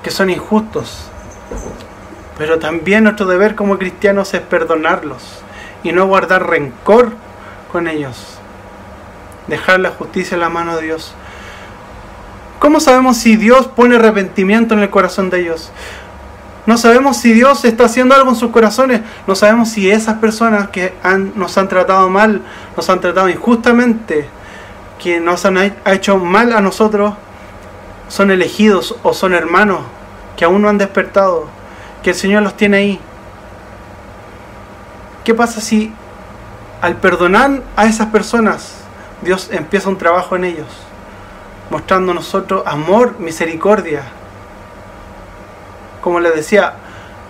que 0.02 0.10
son 0.10 0.28
injustos. 0.28 1.04
Pero 2.36 2.58
también 2.58 3.04
nuestro 3.04 3.26
deber 3.26 3.54
como 3.54 3.78
cristianos 3.78 4.34
es 4.34 4.40
perdonarlos 4.40 5.22
y 5.84 5.92
no 5.92 6.08
guardar 6.08 6.50
rencor 6.50 7.12
con 7.70 7.86
ellos. 7.86 8.38
Dejar 9.46 9.78
la 9.78 9.90
justicia 9.90 10.34
en 10.34 10.40
la 10.40 10.48
mano 10.48 10.74
de 10.74 10.82
Dios. 10.82 11.14
¿Cómo 12.58 12.80
sabemos 12.80 13.18
si 13.18 13.36
Dios 13.36 13.68
pone 13.68 13.94
arrepentimiento 13.94 14.74
en 14.74 14.80
el 14.80 14.90
corazón 14.90 15.30
de 15.30 15.42
ellos? 15.42 15.70
No 16.66 16.78
sabemos 16.78 17.18
si 17.18 17.32
Dios 17.32 17.64
está 17.64 17.84
haciendo 17.84 18.14
algo 18.14 18.30
en 18.30 18.36
sus 18.36 18.50
corazones. 18.50 19.02
No 19.26 19.34
sabemos 19.34 19.68
si 19.68 19.90
esas 19.90 20.18
personas 20.18 20.68
que 20.68 20.94
nos 21.34 21.58
han 21.58 21.68
tratado 21.68 22.08
mal, 22.08 22.40
nos 22.76 22.88
han 22.88 23.00
tratado 23.00 23.28
injustamente, 23.28 24.26
que 24.98 25.20
nos 25.20 25.44
han 25.44 25.74
hecho 25.84 26.18
mal 26.18 26.52
a 26.52 26.60
nosotros, 26.60 27.14
son 28.08 28.30
elegidos 28.30 28.96
o 29.02 29.12
son 29.12 29.34
hermanos 29.34 29.80
que 30.36 30.44
aún 30.44 30.62
no 30.62 30.68
han 30.68 30.78
despertado, 30.78 31.46
que 32.02 32.10
el 32.10 32.16
Señor 32.16 32.42
los 32.42 32.56
tiene 32.56 32.76
ahí. 32.78 33.00
¿Qué 35.24 35.34
pasa 35.34 35.60
si 35.60 35.92
al 36.80 36.96
perdonar 36.96 37.62
a 37.76 37.86
esas 37.86 38.08
personas, 38.08 38.74
Dios 39.22 39.48
empieza 39.52 39.88
un 39.88 39.96
trabajo 39.96 40.36
en 40.36 40.44
ellos, 40.44 40.66
mostrando 41.70 42.12
a 42.12 42.14
nosotros 42.14 42.62
amor, 42.66 43.18
misericordia, 43.18 44.02
como 46.04 46.20
les 46.20 46.34
decía, 46.34 46.74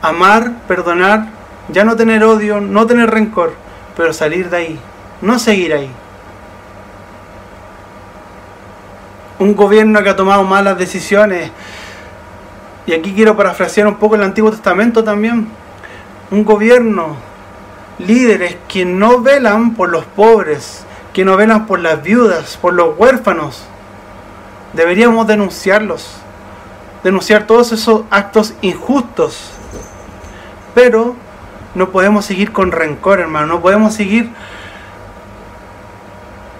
amar, 0.02 0.50
perdonar, 0.66 1.28
ya 1.68 1.84
no 1.84 1.94
tener 1.94 2.24
odio, 2.24 2.60
no 2.60 2.88
tener 2.88 3.08
rencor, 3.08 3.54
pero 3.96 4.12
salir 4.12 4.50
de 4.50 4.56
ahí, 4.56 4.80
no 5.22 5.38
seguir 5.38 5.72
ahí. 5.72 5.88
Un 9.38 9.54
gobierno 9.54 10.02
que 10.02 10.08
ha 10.08 10.16
tomado 10.16 10.42
malas 10.42 10.76
decisiones, 10.76 11.52
y 12.84 12.94
aquí 12.94 13.14
quiero 13.14 13.36
parafrasear 13.36 13.86
un 13.86 13.94
poco 13.94 14.16
el 14.16 14.24
Antiguo 14.24 14.50
Testamento 14.50 15.04
también, 15.04 15.46
un 16.32 16.44
gobierno, 16.44 17.14
líderes 18.00 18.56
que 18.66 18.84
no 18.84 19.20
velan 19.20 19.76
por 19.76 19.88
los 19.88 20.04
pobres, 20.04 20.84
que 21.12 21.24
no 21.24 21.36
velan 21.36 21.66
por 21.66 21.78
las 21.78 22.02
viudas, 22.02 22.56
por 22.56 22.74
los 22.74 22.98
huérfanos, 22.98 23.62
deberíamos 24.72 25.28
denunciarlos, 25.28 26.23
denunciar 27.04 27.46
todos 27.46 27.70
esos 27.70 28.02
actos 28.10 28.54
injustos. 28.62 29.50
Pero 30.74 31.14
no 31.74 31.90
podemos 31.90 32.24
seguir 32.24 32.50
con 32.50 32.72
rencor, 32.72 33.20
hermano, 33.20 33.46
no 33.46 33.60
podemos 33.60 33.94
seguir 33.94 34.30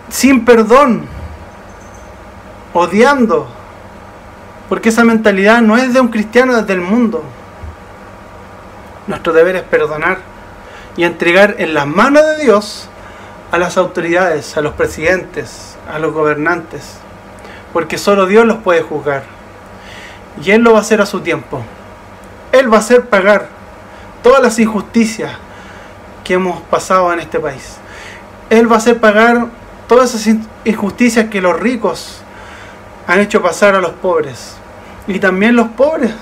sin 0.09 0.44
perdón, 0.44 1.07
odiando, 2.72 3.48
porque 4.68 4.90
esa 4.90 5.02
mentalidad 5.02 5.61
no 5.61 5.76
es 5.76 5.92
de 5.92 6.00
un 6.00 6.09
cristiano, 6.09 6.57
es 6.57 6.66
del 6.66 6.80
mundo. 6.80 7.22
Nuestro 9.09 9.33
deber 9.33 9.57
es 9.57 9.62
perdonar 9.62 10.18
y 10.96 11.04
entregar 11.04 11.57
en 11.59 11.74
las 11.74 11.87
manos 11.87 12.22
de 12.24 12.44
Dios 12.44 12.88
a 13.50 13.59
las 13.59 13.76
autoridades, 13.76 14.57
a 14.57 14.61
los 14.61 14.74
presidentes, 14.74 15.76
a 15.92 15.98
los 15.98 16.12
gobernantes, 16.12 16.98
porque 17.72 17.98
solo 17.98 18.26
Dios 18.26 18.46
los 18.46 18.59
puede 18.59 18.83
juzgar. 18.83 19.24
Y 20.42 20.50
Él 20.50 20.62
lo 20.62 20.72
va 20.72 20.78
a 20.78 20.80
hacer 20.80 21.00
a 21.00 21.06
su 21.06 21.20
tiempo. 21.20 21.62
Él 22.52 22.72
va 22.72 22.78
a 22.78 22.80
hacer 22.80 23.06
pagar 23.08 23.48
todas 24.22 24.42
las 24.42 24.58
injusticias 24.58 25.32
que 26.22 26.34
hemos 26.34 26.60
pasado 26.62 27.12
en 27.12 27.20
este 27.20 27.38
país. 27.38 27.76
Él 28.50 28.70
va 28.70 28.76
a 28.76 28.78
hacer 28.78 29.00
pagar 29.00 29.46
todas 29.86 30.14
esas 30.14 30.36
injusticias 30.64 31.28
que 31.28 31.40
los 31.40 31.58
ricos 31.58 32.22
han 33.06 33.20
hecho 33.20 33.42
pasar 33.42 33.74
a 33.74 33.80
los 33.80 33.92
pobres. 33.92 34.56
Y 35.06 35.18
también 35.18 35.56
los 35.56 35.68
pobres 35.68 36.12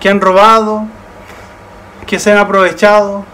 que 0.00 0.08
han 0.08 0.20
robado, 0.20 0.84
que 2.06 2.18
se 2.18 2.32
han 2.32 2.38
aprovechado, 2.38 3.24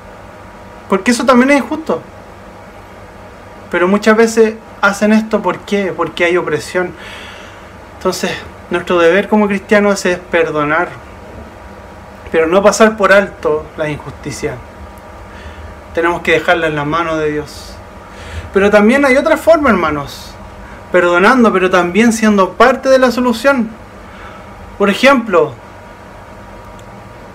porque 0.88 1.10
eso 1.10 1.24
también 1.24 1.50
es 1.50 1.58
injusto. 1.58 2.00
Pero 3.70 3.88
muchas 3.88 4.16
veces 4.16 4.54
hacen 4.82 5.12
esto. 5.12 5.40
Porque 5.40 6.24
hay 6.24 6.36
opresión. 6.36 6.92
Entonces, 7.96 8.30
nuestro 8.72 8.98
deber 8.98 9.28
como 9.28 9.46
cristianos 9.46 10.04
es 10.06 10.18
perdonar, 10.18 10.88
pero 12.30 12.46
no 12.46 12.62
pasar 12.62 12.96
por 12.96 13.12
alto 13.12 13.66
la 13.76 13.88
injusticia. 13.88 14.54
Tenemos 15.94 16.22
que 16.22 16.32
dejarla 16.32 16.68
en 16.68 16.76
las 16.76 16.86
manos 16.86 17.18
de 17.18 17.30
Dios. 17.30 17.74
Pero 18.54 18.70
también 18.70 19.04
hay 19.04 19.16
otra 19.16 19.36
forma, 19.36 19.70
hermanos. 19.70 20.34
Perdonando, 20.90 21.52
pero 21.52 21.70
también 21.70 22.12
siendo 22.12 22.52
parte 22.54 22.88
de 22.88 22.98
la 22.98 23.10
solución. 23.10 23.70
Por 24.78 24.90
ejemplo, 24.90 25.52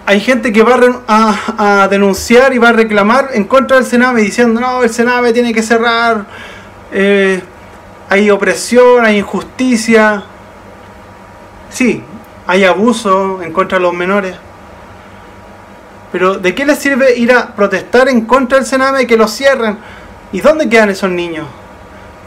hay 0.06 0.19
gente 0.19 0.52
que 0.52 0.63
va 0.63 0.80
a, 1.08 1.88
denunciar 1.89 2.54
y 2.54 2.58
va 2.58 2.69
a 2.69 2.73
reclamar 2.73 3.30
en 3.34 3.43
contra 3.43 3.78
del 3.78 3.86
Sename 3.86 4.21
diciendo, 4.21 4.60
no, 4.60 4.84
el 4.84 4.89
Sename 4.89 5.34
tiene 5.34 5.54
que 5.54 5.62
cerrar, 5.62 6.26
eh, 6.91 7.41
hay 8.10 8.30
opresión, 8.32 9.06
hay 9.06 9.17
injusticia. 9.17 10.23
Sí, 11.78 12.02
hay 12.48 12.63
abuso 12.63 13.44
en 13.44 13.54
contra 13.54 13.78
de 13.78 13.84
los 13.84 13.94
menores. 13.94 14.36
Pero 16.12 16.40
¿de 16.40 16.56
qué 16.56 16.66
les 16.66 16.80
sirve 16.80 17.16
ir 17.16 17.32
a 17.32 17.54
protestar 17.54 18.10
en 18.10 18.22
contra 18.22 18.58
del 18.58 18.66
Sename 18.66 19.04
y 19.04 19.06
que 19.06 19.16
lo 19.16 19.28
cierren? 19.28 19.78
¿Y 20.32 20.42
dónde 20.42 20.68
quedan 20.70 20.90
esos 20.90 21.12
niños? 21.12 21.46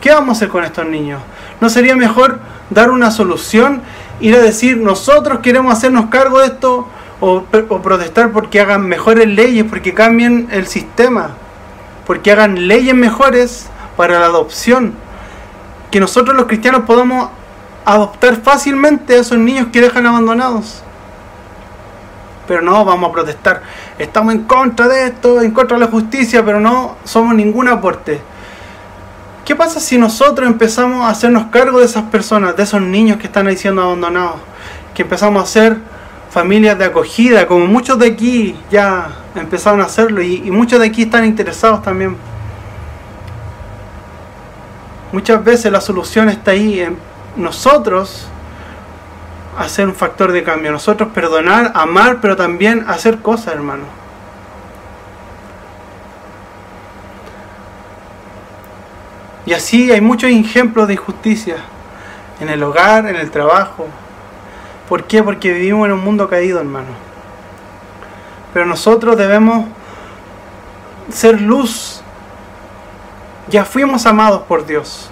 ¿Qué 0.01 0.13
vamos 0.13 0.29
a 0.29 0.33
hacer 0.37 0.51
con 0.51 0.63
estos 0.63 0.87
niños? 0.87 1.21
¿No 1.61 1.69
sería 1.69 1.97
mejor 1.97 2.39
dar 2.71 2.93
una 2.93 3.11
solución? 3.11 3.83
Ir 4.21 4.37
a 4.37 4.39
decir, 4.39 4.77
nosotros 4.77 5.41
queremos 5.41 5.73
hacernos 5.73 6.11
cargo 6.11 6.39
de 6.39 6.47
esto, 6.47 6.87
o, 7.19 7.43
protestar 7.43 8.31
porque 8.31 8.61
hagan 8.61 8.87
mejores 8.87 9.27
leyes, 9.27 9.67
porque 9.69 9.95
cambien 9.95 10.47
el 10.53 10.69
sistema, 10.69 11.31
porque 12.07 12.31
hagan 12.31 12.69
leyes 12.69 12.95
mejores 12.95 13.69
para 13.97 14.21
la 14.21 14.27
adopción. 14.27 14.95
Que 15.91 15.99
nosotros 15.99 16.37
los 16.37 16.47
cristianos 16.47 16.83
podamos 16.87 17.31
adoptar 17.85 18.37
fácilmente 18.37 19.15
a 19.15 19.21
esos 19.21 19.39
niños 19.39 19.69
que 19.73 19.81
dejan 19.81 20.07
abandonados. 20.07 20.83
Pero 22.47 22.63
no 22.63 22.85
vamos 22.85 23.11
a 23.11 23.13
protestar. 23.13 23.63
Estamos 23.99 24.35
en 24.35 24.45
contra 24.45 24.89
de 24.89 25.07
esto, 25.07 25.41
en 25.41 25.53
contra 25.53 25.79
de 25.79 25.85
la 25.85 25.91
justicia, 25.91 26.45
pero 26.45 26.61
no 26.61 26.97
somos 27.05 27.35
ningún 27.35 27.69
aporte. 27.69 28.21
¿Qué 29.45 29.55
pasa 29.57 29.81
si 29.81 29.99
nosotros 29.99 30.49
empezamos 30.49 31.05
a 31.05 31.11
hacernos 31.11 31.47
cargo 31.47 31.81
de 31.81 31.87
esas 31.87 32.05
personas, 32.05 32.57
de 32.57 32.63
esos 32.63 32.81
niños 32.81 33.19
que 33.19 33.27
están 33.27 33.47
ahí 33.47 33.57
siendo 33.57 33.83
abandonados? 33.83 34.37
Que 34.95 35.03
empezamos 35.03 35.41
a 35.41 35.45
hacer 35.45 35.77
familias 36.31 36.79
de 36.79 36.85
acogida, 36.85 37.47
como 37.47 37.67
muchos 37.67 37.99
de 37.99 38.07
aquí 38.07 38.57
ya 38.71 39.09
empezaron 39.35 39.81
a 39.81 39.85
hacerlo 39.85 40.23
y, 40.23 40.51
muchos 40.51 40.79
de 40.79 40.87
aquí 40.87 41.03
están 41.03 41.25
interesados 41.25 41.83
también. 41.83 42.17
Muchas 45.13 45.43
veces 45.43 45.73
la 45.73 45.81
solución 45.81 46.29
está 46.29 46.53
ahí 46.53 46.81
en 46.81 46.97
nosotros 47.37 48.27
hacer 49.59 49.87
un 49.89 49.95
factor 49.95 50.33
de 50.33 50.43
cambio, 50.43 50.73
nosotros 50.73 51.11
perdonar, 51.13 51.73
amar, 51.75 52.19
pero 52.21 52.37
también 52.37 52.85
hacer 52.89 53.21
cosas, 53.21 53.55
hermano. 53.55 53.85
Y 59.47 59.53
así 59.53 59.91
hay 59.91 60.01
muchos 60.01 60.31
ejemplos 60.31 60.87
de 60.87 60.95
injusticia 60.95 61.57
en 62.41 62.49
el 62.49 62.63
hogar, 62.63 63.07
en 63.07 63.17
el 63.17 63.31
trabajo, 63.31 63.89
¿Por 64.91 65.05
qué? 65.05 65.23
Porque 65.23 65.53
vivimos 65.53 65.87
en 65.87 65.93
un 65.93 66.01
mundo 66.01 66.29
caído, 66.29 66.59
hermano. 66.59 66.89
Pero 68.53 68.67
nosotros 68.67 69.17
debemos 69.17 69.67
ser 71.13 71.41
luz. 71.41 72.03
Ya 73.49 73.65
fuimos 73.65 74.05
amados 74.05 74.43
por 74.49 74.67
Dios. 74.67 75.09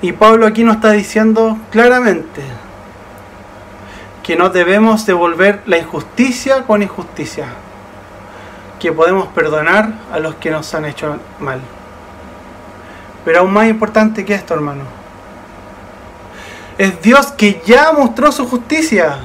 Y 0.00 0.12
Pablo 0.12 0.46
aquí 0.46 0.64
nos 0.64 0.76
está 0.76 0.92
diciendo 0.92 1.58
claramente 1.70 2.42
que 4.22 4.36
no 4.36 4.50
debemos 4.50 5.06
devolver 5.06 5.62
la 5.66 5.78
injusticia 5.78 6.62
con 6.64 6.82
injusticia. 6.82 7.46
Que 8.78 8.92
podemos 8.92 9.28
perdonar 9.28 9.92
a 10.12 10.20
los 10.20 10.36
que 10.36 10.50
nos 10.50 10.72
han 10.74 10.84
hecho 10.84 11.16
mal. 11.40 11.60
Pero 13.24 13.40
aún 13.40 13.52
más 13.52 13.68
importante 13.68 14.24
que 14.24 14.34
esto, 14.34 14.54
hermano 14.54 14.98
es 16.78 17.02
Dios 17.02 17.32
que 17.32 17.60
ya 17.66 17.92
mostró 17.92 18.30
su 18.30 18.46
justicia. 18.46 19.16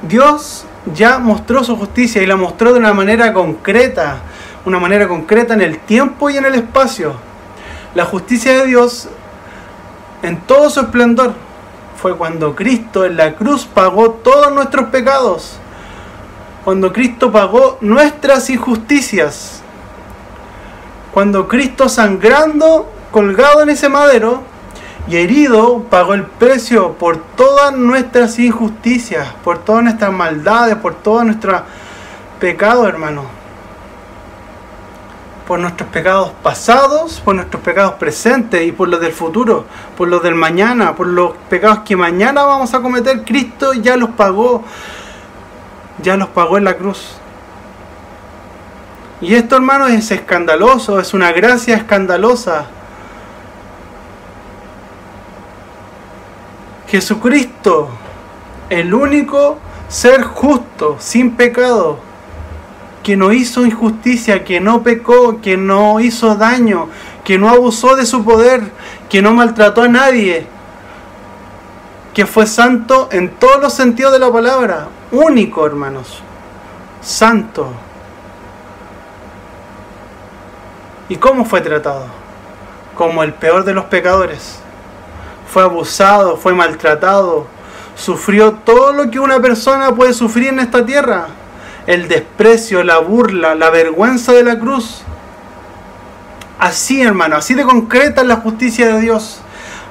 Dios 0.00 0.64
ya 0.94 1.18
mostró 1.18 1.62
su 1.62 1.76
justicia 1.76 2.22
y 2.22 2.26
la 2.26 2.36
mostró 2.36 2.72
de 2.72 2.78
una 2.78 2.94
manera 2.94 3.32
concreta, 3.34 4.16
una 4.64 4.80
manera 4.80 5.06
concreta 5.06 5.52
en 5.52 5.60
el 5.60 5.78
tiempo 5.78 6.30
y 6.30 6.38
en 6.38 6.46
el 6.46 6.54
espacio. 6.54 7.14
La 7.94 8.06
justicia 8.06 8.52
de 8.54 8.66
Dios 8.66 9.08
en 10.22 10.40
todo 10.40 10.70
su 10.70 10.80
esplendor 10.80 11.34
fue 11.96 12.16
cuando 12.16 12.54
Cristo 12.54 13.04
en 13.04 13.16
la 13.16 13.34
cruz 13.34 13.64
pagó 13.64 14.10
todos 14.10 14.52
nuestros 14.52 14.88
pecados, 14.88 15.58
cuando 16.64 16.92
Cristo 16.92 17.30
pagó 17.30 17.78
nuestras 17.80 18.50
injusticias, 18.50 19.62
cuando 21.12 21.46
Cristo 21.48 21.88
sangrando, 21.88 22.90
colgado 23.10 23.62
en 23.62 23.70
ese 23.70 23.88
madero, 23.88 24.42
y 25.08 25.16
herido 25.16 25.84
pagó 25.90 26.14
el 26.14 26.24
precio 26.24 26.92
por 26.92 27.18
todas 27.18 27.72
nuestras 27.76 28.38
injusticias, 28.38 29.28
por 29.42 29.58
todas 29.58 29.82
nuestras 29.82 30.12
maldades, 30.12 30.76
por 30.76 30.94
todos 30.94 31.24
nuestros 31.24 31.62
pecados, 32.38 32.88
hermano. 32.88 33.41
Por 35.46 35.58
nuestros 35.58 35.88
pecados 35.90 36.30
pasados, 36.42 37.20
por 37.20 37.34
nuestros 37.34 37.62
pecados 37.62 37.94
presentes 37.94 38.66
y 38.66 38.72
por 38.72 38.88
los 38.88 39.00
del 39.00 39.12
futuro, 39.12 39.66
por 39.96 40.08
los 40.08 40.22
del 40.22 40.34
mañana, 40.34 40.94
por 40.94 41.06
los 41.06 41.32
pecados 41.50 41.80
que 41.80 41.96
mañana 41.96 42.44
vamos 42.44 42.72
a 42.74 42.80
cometer. 42.80 43.24
Cristo 43.24 43.72
ya 43.72 43.96
los 43.96 44.10
pagó, 44.10 44.62
ya 46.02 46.16
los 46.16 46.28
pagó 46.28 46.58
en 46.58 46.64
la 46.64 46.76
cruz. 46.76 47.16
Y 49.20 49.34
esto, 49.34 49.56
hermano, 49.56 49.86
es 49.86 50.10
escandaloso, 50.10 50.98
es 51.00 51.14
una 51.14 51.32
gracia 51.32 51.76
escandalosa 51.76 52.66
Jesucristo, 56.92 57.88
el 58.68 58.92
único 58.92 59.56
ser 59.88 60.24
justo, 60.24 60.96
sin 60.98 61.30
pecado, 61.36 61.98
que 63.02 63.16
no 63.16 63.32
hizo 63.32 63.66
injusticia, 63.66 64.44
que 64.44 64.60
no 64.60 64.82
pecó, 64.82 65.40
que 65.40 65.56
no 65.56 66.00
hizo 66.00 66.36
daño, 66.36 66.88
que 67.24 67.38
no 67.38 67.48
abusó 67.48 67.96
de 67.96 68.06
su 68.06 68.24
poder, 68.24 68.62
que 69.08 69.22
no 69.22 69.32
maltrató 69.32 69.82
a 69.82 69.88
nadie, 69.88 70.46
que 72.14 72.26
fue 72.26 72.46
santo 72.46 73.08
en 73.10 73.30
todos 73.30 73.60
los 73.60 73.72
sentidos 73.72 74.12
de 74.12 74.18
la 74.18 74.30
palabra, 74.30 74.88
único 75.10 75.66
hermanos, 75.66 76.22
santo. 77.00 77.72
¿Y 81.08 81.16
cómo 81.16 81.44
fue 81.44 81.60
tratado? 81.60 82.06
Como 82.96 83.22
el 83.22 83.34
peor 83.34 83.64
de 83.64 83.74
los 83.74 83.86
pecadores 83.86 84.60
fue 85.52 85.62
abusado, 85.62 86.38
fue 86.38 86.54
maltratado, 86.54 87.46
sufrió 87.94 88.52
todo 88.52 88.92
lo 88.92 89.10
que 89.10 89.20
una 89.20 89.38
persona 89.40 89.94
puede 89.94 90.14
sufrir 90.14 90.48
en 90.48 90.60
esta 90.60 90.84
tierra. 90.86 91.26
El 91.86 92.08
desprecio, 92.08 92.84
la 92.84 92.98
burla, 92.98 93.54
la 93.54 93.70
vergüenza 93.70 94.32
de 94.32 94.44
la 94.44 94.58
cruz. 94.58 95.02
Así, 96.58 97.02
hermano, 97.02 97.36
así 97.36 97.54
de 97.54 97.64
concreta 97.64 98.20
es 98.20 98.26
la 98.28 98.36
justicia 98.36 98.86
de 98.94 99.00
Dios. 99.00 99.40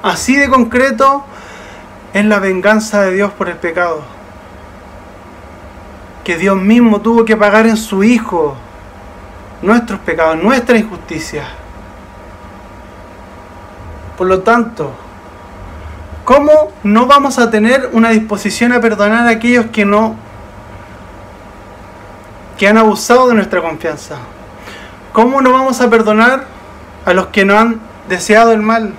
Así 0.02 0.36
de 0.36 0.48
concreto 0.48 1.24
es 2.14 2.24
la 2.24 2.38
venganza 2.38 3.02
de 3.02 3.12
Dios 3.12 3.32
por 3.32 3.48
el 3.48 3.56
pecado. 3.56 4.02
Que 6.24 6.38
Dios 6.38 6.56
mismo 6.56 7.00
tuvo 7.00 7.24
que 7.24 7.36
pagar 7.36 7.66
en 7.66 7.76
su 7.76 8.02
Hijo 8.02 8.56
nuestros 9.60 10.00
pecados, 10.00 10.42
nuestra 10.42 10.78
injusticia. 10.78 11.44
Por 14.16 14.26
lo 14.26 14.40
tanto, 14.40 14.92
¿cómo 16.24 16.72
no 16.82 17.06
vamos 17.06 17.38
a 17.38 17.50
tener 17.50 17.90
una 17.92 18.10
disposición 18.10 18.72
a 18.72 18.80
perdonar 18.80 19.26
a 19.26 19.30
aquellos 19.30 19.66
que 19.66 19.84
no 19.84 20.16
que 22.62 22.68
han 22.68 22.78
abusado 22.78 23.26
de 23.26 23.34
nuestra 23.34 23.60
confianza? 23.60 24.18
¿Cómo 25.12 25.40
no 25.40 25.50
vamos 25.50 25.80
a 25.80 25.90
perdonar 25.90 26.44
a 27.04 27.12
los 27.12 27.26
que 27.26 27.44
no 27.44 27.58
han 27.58 27.80
deseado 28.08 28.52
el 28.52 28.62
mal? 28.62 28.94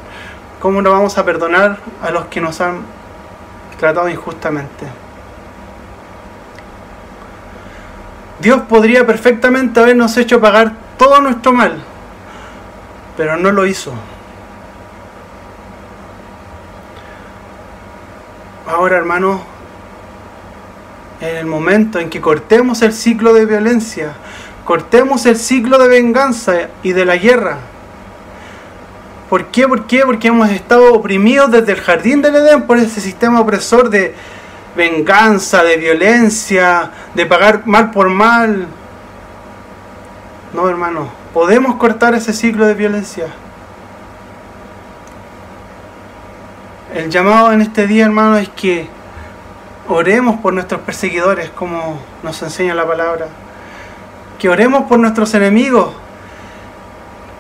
¿Cómo 0.60 0.82
no 0.82 0.92
vamos 0.92 1.18
a 1.18 1.24
perdonar 1.24 1.78
a 2.02 2.12
los 2.12 2.26
que 2.26 2.42
nos 2.42 2.60
han 2.60 2.82
tratado 3.80 4.10
injustamente? 4.10 4.86
Dios 8.42 8.64
podría 8.68 9.08
perfectamente 9.08 9.80
habernos 9.80 10.18
hecho 10.18 10.42
pagar 10.42 10.74
todo 10.98 11.22
nuestro 11.22 11.54
mal, 11.54 11.82
pero 13.16 13.38
no 13.38 13.54
lo 13.54 13.66
hizo. 13.66 13.94
Ahora, 18.68 18.98
hermanos, 18.98 19.40
en 21.24 21.38
el 21.38 21.46
momento 21.46 22.00
en 22.00 22.10
que 22.10 22.20
cortemos 22.20 22.82
el 22.82 22.92
ciclo 22.92 23.34
de 23.34 23.46
violencia, 23.46 24.12
cortemos 24.66 25.26
el 25.26 25.38
ciclo 25.38 25.78
de 25.78 25.88
venganza 25.88 26.68
y 26.84 26.92
de 26.92 27.06
la 27.06 27.16
guerra. 27.16 27.60
¿Por 29.30 29.46
qué? 29.46 29.66
¿Por 29.66 29.88
qué? 29.88 30.02
Porque 30.06 30.28
hemos 30.28 30.50
estado 30.50 30.94
oprimidos 30.94 31.50
desde 31.50 31.72
el 31.72 31.80
jardín 31.80 32.22
del 32.22 32.36
Edén 32.36 32.64
por 32.64 32.78
ese 32.78 33.00
sistema 33.00 33.40
opresor 33.40 33.90
de 33.90 34.14
venganza, 34.76 35.64
de 35.64 35.78
violencia, 35.78 36.92
de 37.16 37.26
pagar 37.26 37.66
mal 37.66 37.92
por 37.92 38.10
mal. 38.10 38.68
No, 40.54 40.68
hermano, 40.68 41.10
podemos 41.34 41.76
cortar 41.76 42.14
ese 42.16 42.34
ciclo 42.34 42.68
de 42.68 42.74
violencia. 42.74 43.28
El 46.94 47.10
llamado 47.10 47.54
en 47.54 47.62
este 47.62 47.88
día, 47.88 48.04
hermano, 48.04 48.38
es 48.38 48.50
que 48.50 48.90
oremos 49.88 50.40
por 50.40 50.54
nuestros 50.54 50.82
perseguidores, 50.82 51.50
como 51.50 52.00
nos 52.24 52.42
enseña 52.42 52.74
la 52.74 52.88
palabra. 52.88 53.28
Que 54.40 54.50
oremos 54.50 54.84
por 54.84 55.00
nuestros 55.00 55.34
enemigos, 55.34 55.94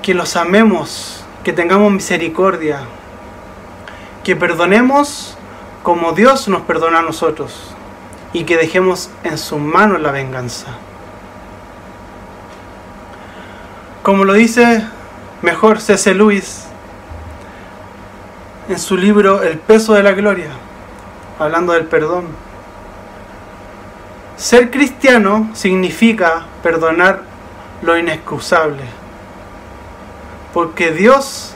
que 0.01 0.13
los 0.13 0.35
amemos, 0.35 1.23
que 1.43 1.53
tengamos 1.53 1.91
misericordia, 1.91 2.81
que 4.23 4.35
perdonemos 4.35 5.37
como 5.83 6.13
Dios 6.13 6.47
nos 6.47 6.61
perdona 6.61 6.99
a 6.99 7.01
nosotros 7.01 7.75
y 8.31 8.45
que 8.45 8.57
dejemos 8.57 9.09
en 9.23 9.37
sus 9.37 9.59
manos 9.59 10.01
la 10.01 10.11
venganza. 10.11 10.67
Como 14.01 14.23
lo 14.23 14.33
dice 14.33 14.85
mejor 15.41 15.81
C.C. 15.81 16.13
Lewis 16.13 16.65
en 18.69 18.79
su 18.79 18.95
libro 18.95 19.43
El 19.43 19.59
peso 19.59 19.93
de 19.93 20.03
la 20.03 20.13
gloria, 20.13 20.49
hablando 21.39 21.73
del 21.73 21.85
perdón. 21.85 22.25
Ser 24.37 24.71
cristiano 24.71 25.49
significa 25.53 26.45
perdonar 26.61 27.21
lo 27.81 27.97
inexcusable, 27.97 28.83
porque 30.53 30.91
Dios 30.91 31.53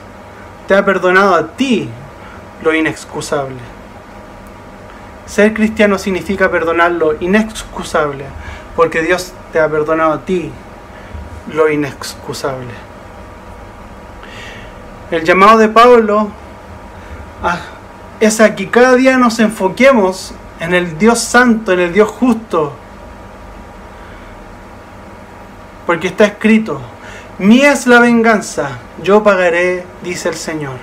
te 0.68 0.76
ha 0.76 0.86
perdonado 0.86 1.36
a 1.36 1.48
ti 1.48 1.90
lo 2.62 2.74
inexcusable. 2.74 3.58
Ser 5.26 5.54
cristiano 5.54 5.98
significa 5.98 6.50
perdonar 6.50 6.92
lo 6.92 7.16
inexcusable, 7.20 8.26
porque 8.76 9.02
Dios 9.02 9.34
te 9.52 9.60
ha 9.60 9.68
perdonado 9.70 10.14
a 10.14 10.22
ti 10.22 10.52
lo 11.54 11.70
inexcusable. 11.70 12.74
El 15.12 15.24
llamado 15.24 15.58
de 15.58 15.70
Pablo 15.70 16.30
es 18.20 18.40
a 18.40 18.56
que 18.56 18.70
cada 18.70 18.96
día 18.96 19.18
nos 19.18 19.40
enfoquemos 19.40 20.34
en 20.60 20.74
el 20.74 20.98
Dios 20.98 21.20
santo, 21.20 21.72
en 21.72 21.80
el 21.80 21.94
Dios 21.94 22.10
justo. 22.10 22.74
Porque 25.86 26.08
está 26.08 26.26
escrito, 26.26 26.82
mía 27.38 27.72
es 27.72 27.88
la 27.88 28.00
venganza, 28.00 28.80
yo 29.04 29.24
pagaré, 29.24 29.86
dice 30.04 30.30
el 30.30 30.36
Señor. 30.36 30.78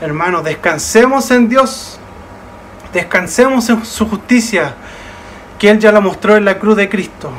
Hermanos, 0.00 0.44
descansemos 0.44 1.30
en 1.30 1.48
Dios, 1.48 1.98
descansemos 2.92 3.68
en 3.70 3.84
su 3.84 4.08
justicia, 4.08 4.74
que 5.58 5.70
Él 5.70 5.78
ya 5.78 5.92
la 5.92 6.00
mostró 6.00 6.36
en 6.36 6.44
la 6.44 6.58
cruz 6.58 6.76
de 6.76 6.88
Cristo. 6.88 7.30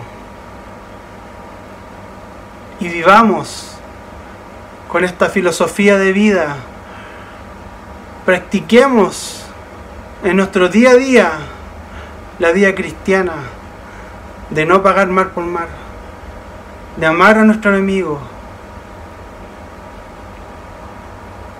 Y 2.80 2.88
vivamos 2.88 3.78
con 4.88 5.04
esta 5.04 5.30
filosofía 5.30 5.98
de 5.98 6.14
vida 6.14 6.56
practiquemos 8.26 9.44
en 10.24 10.38
nuestro 10.38 10.70
día 10.70 10.92
a 10.92 10.96
día 10.96 11.32
la 12.40 12.52
vida 12.52 12.74
cristiana 12.74 13.34
de 14.50 14.66
no 14.66 14.82
pagar 14.82 15.08
mal 15.08 15.32
por 15.32 15.44
mal, 15.44 15.68
de 16.98 17.06
amar 17.06 17.38
a 17.38 17.44
nuestro 17.44 17.72
enemigo, 17.72 18.20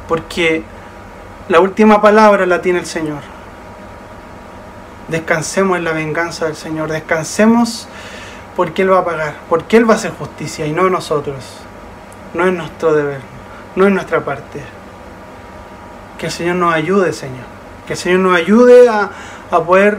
porque 0.07 0.64
la 1.49 1.59
última 1.59 2.01
palabra 2.01 2.45
la 2.45 2.61
tiene 2.61 2.80
el 2.80 2.86
Señor. 2.86 3.22
Descansemos 5.07 5.78
en 5.78 5.84
la 5.84 5.91
venganza 5.91 6.45
del 6.45 6.55
Señor, 6.55 6.89
descansemos 6.89 7.88
porque 8.55 8.84
Él 8.84 8.91
va 8.91 8.99
a 8.99 9.05
pagar, 9.05 9.36
porque 9.49 9.78
Él 9.78 9.89
va 9.89 9.93
a 9.93 9.97
hacer 9.97 10.11
justicia 10.11 10.66
y 10.66 10.72
no 10.72 10.89
nosotros. 10.89 11.57
No 12.34 12.47
es 12.47 12.53
nuestro 12.53 12.93
deber, 12.93 13.20
no 13.76 13.86
es 13.86 13.91
nuestra 13.91 14.24
parte. 14.24 14.64
Que 16.24 16.28
el 16.28 16.32
Señor 16.32 16.55
nos 16.55 16.74
ayude, 16.74 17.11
Señor. 17.11 17.43
Que 17.86 17.91
el 17.91 17.99
Señor 17.99 18.21
nos 18.21 18.34
ayude 18.34 18.88
a, 18.88 19.09
poder 19.65 19.97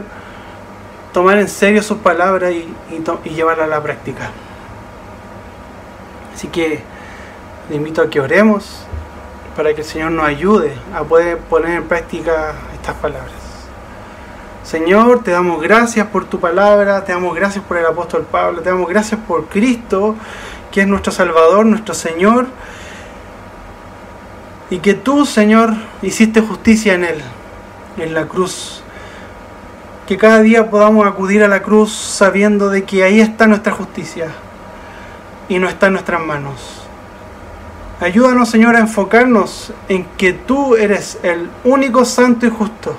tomar 1.13 1.37
en 1.37 1.47
serio 1.47 1.83
sus 1.83 1.99
palabras 1.99 2.51
y, 2.51 2.67
y, 3.25 3.29
llevarlas 3.29 3.67
a 3.67 3.69
la 3.69 3.83
práctica. 3.83 4.31
Así 6.33 6.47
que 6.47 6.81
le 7.69 7.75
invito 7.75 8.01
a 8.01 8.09
que 8.09 8.19
oremos 8.19 8.87
para 9.55 9.75
que 9.75 9.81
el 9.81 9.87
Señor 9.87 10.13
nos 10.13 10.25
ayude 10.25 10.73
a 10.95 11.03
poder 11.03 11.37
poner 11.37 11.75
en 11.75 11.83
práctica 11.83 12.55
estas 12.73 12.95
palabras. 12.95 13.31
Señor, 14.63 15.21
te 15.23 15.29
damos 15.29 15.61
gracias 15.61 16.07
por 16.07 16.25
tu 16.25 16.39
palabra, 16.39 17.05
te 17.05 17.11
damos 17.11 17.35
gracias 17.35 17.63
por 17.63 17.77
el 17.77 17.85
apóstol 17.85 18.25
Pablo, 18.31 18.63
te 18.63 18.69
damos 18.71 18.89
gracias 18.89 19.21
por 19.27 19.45
Cristo, 19.45 20.15
que 20.71 20.81
es 20.81 20.87
nuestro 20.87 21.11
Salvador, 21.11 21.67
nuestro 21.67 21.93
Señor 21.93 22.47
y 24.69 24.79
que 24.79 24.93
tú, 24.93 25.25
Señor, 25.25 25.73
hiciste 26.01 26.41
justicia 26.41 26.93
en 26.95 27.03
Él, 27.03 27.21
en 27.97 28.13
la 28.13 28.25
cruz. 28.25 28.81
Que 30.07 30.17
cada 30.17 30.41
día 30.41 30.69
podamos 30.69 31.05
acudir 31.07 31.43
a 31.43 31.47
la 31.47 31.61
cruz 31.61 31.91
sabiendo 31.91 32.69
de 32.69 32.83
que 32.83 33.03
ahí 33.03 33.19
está 33.19 33.47
nuestra 33.47 33.73
justicia 33.73 34.27
y 35.49 35.59
no 35.59 35.67
está 35.67 35.87
en 35.87 35.93
nuestras 35.93 36.21
manos. 36.21 36.85
Ayúdanos, 37.99 38.49
Señor, 38.49 38.75
a 38.75 38.79
enfocarnos 38.79 39.71
en 39.87 40.05
que 40.17 40.33
tú 40.33 40.75
eres 40.75 41.17
el 41.23 41.49
único 41.63 42.03
santo 42.03 42.45
y 42.45 42.49
justo 42.49 42.95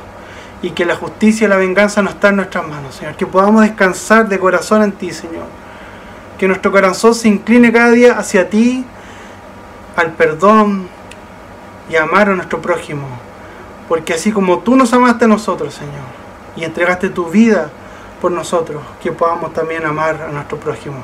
y 0.62 0.70
que 0.70 0.86
la 0.86 0.96
justicia 0.96 1.46
y 1.46 1.48
la 1.48 1.56
venganza 1.56 2.02
no 2.02 2.10
están 2.10 2.30
en 2.30 2.36
nuestras 2.36 2.66
manos, 2.66 2.94
Señor. 2.94 3.14
Que 3.14 3.26
podamos 3.26 3.62
descansar 3.62 4.28
de 4.28 4.38
corazón 4.38 4.82
en 4.82 4.92
ti, 4.92 5.12
Señor. 5.12 5.44
Que 6.38 6.48
nuestro 6.48 6.72
corazón 6.72 7.14
se 7.14 7.28
incline 7.28 7.72
cada 7.72 7.90
día 7.90 8.18
hacia 8.18 8.48
ti, 8.48 8.84
al 9.96 10.12
perdón, 10.12 10.88
y 11.88 11.96
amar 11.96 12.30
a 12.30 12.34
nuestro 12.34 12.60
prójimo. 12.60 13.06
Porque 13.88 14.14
así 14.14 14.32
como 14.32 14.58
tú 14.58 14.76
nos 14.76 14.92
amaste 14.92 15.26
a 15.26 15.28
nosotros, 15.28 15.74
Señor, 15.74 16.06
y 16.56 16.64
entregaste 16.64 17.10
tu 17.10 17.26
vida 17.26 17.70
por 18.20 18.32
nosotros, 18.32 18.82
que 19.02 19.12
podamos 19.12 19.52
también 19.52 19.84
amar 19.84 20.26
a 20.28 20.32
nuestro 20.32 20.58
prójimo. 20.58 20.98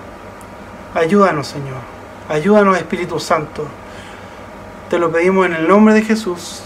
Ayúdanos, 0.95 1.47
Señor. 1.47 1.79
Ayúdanos, 2.29 2.77
Espíritu 2.77 3.19
Santo. 3.21 3.65
Te 4.91 4.99
lo 4.99 5.11
pedimos 5.11 5.47
en 5.47 5.55
el 5.55 5.69
nombre 5.69 5.95
de 5.95 6.03
Jesús. 6.03 6.63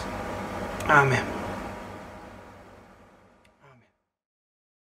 Amén. 0.89 1.36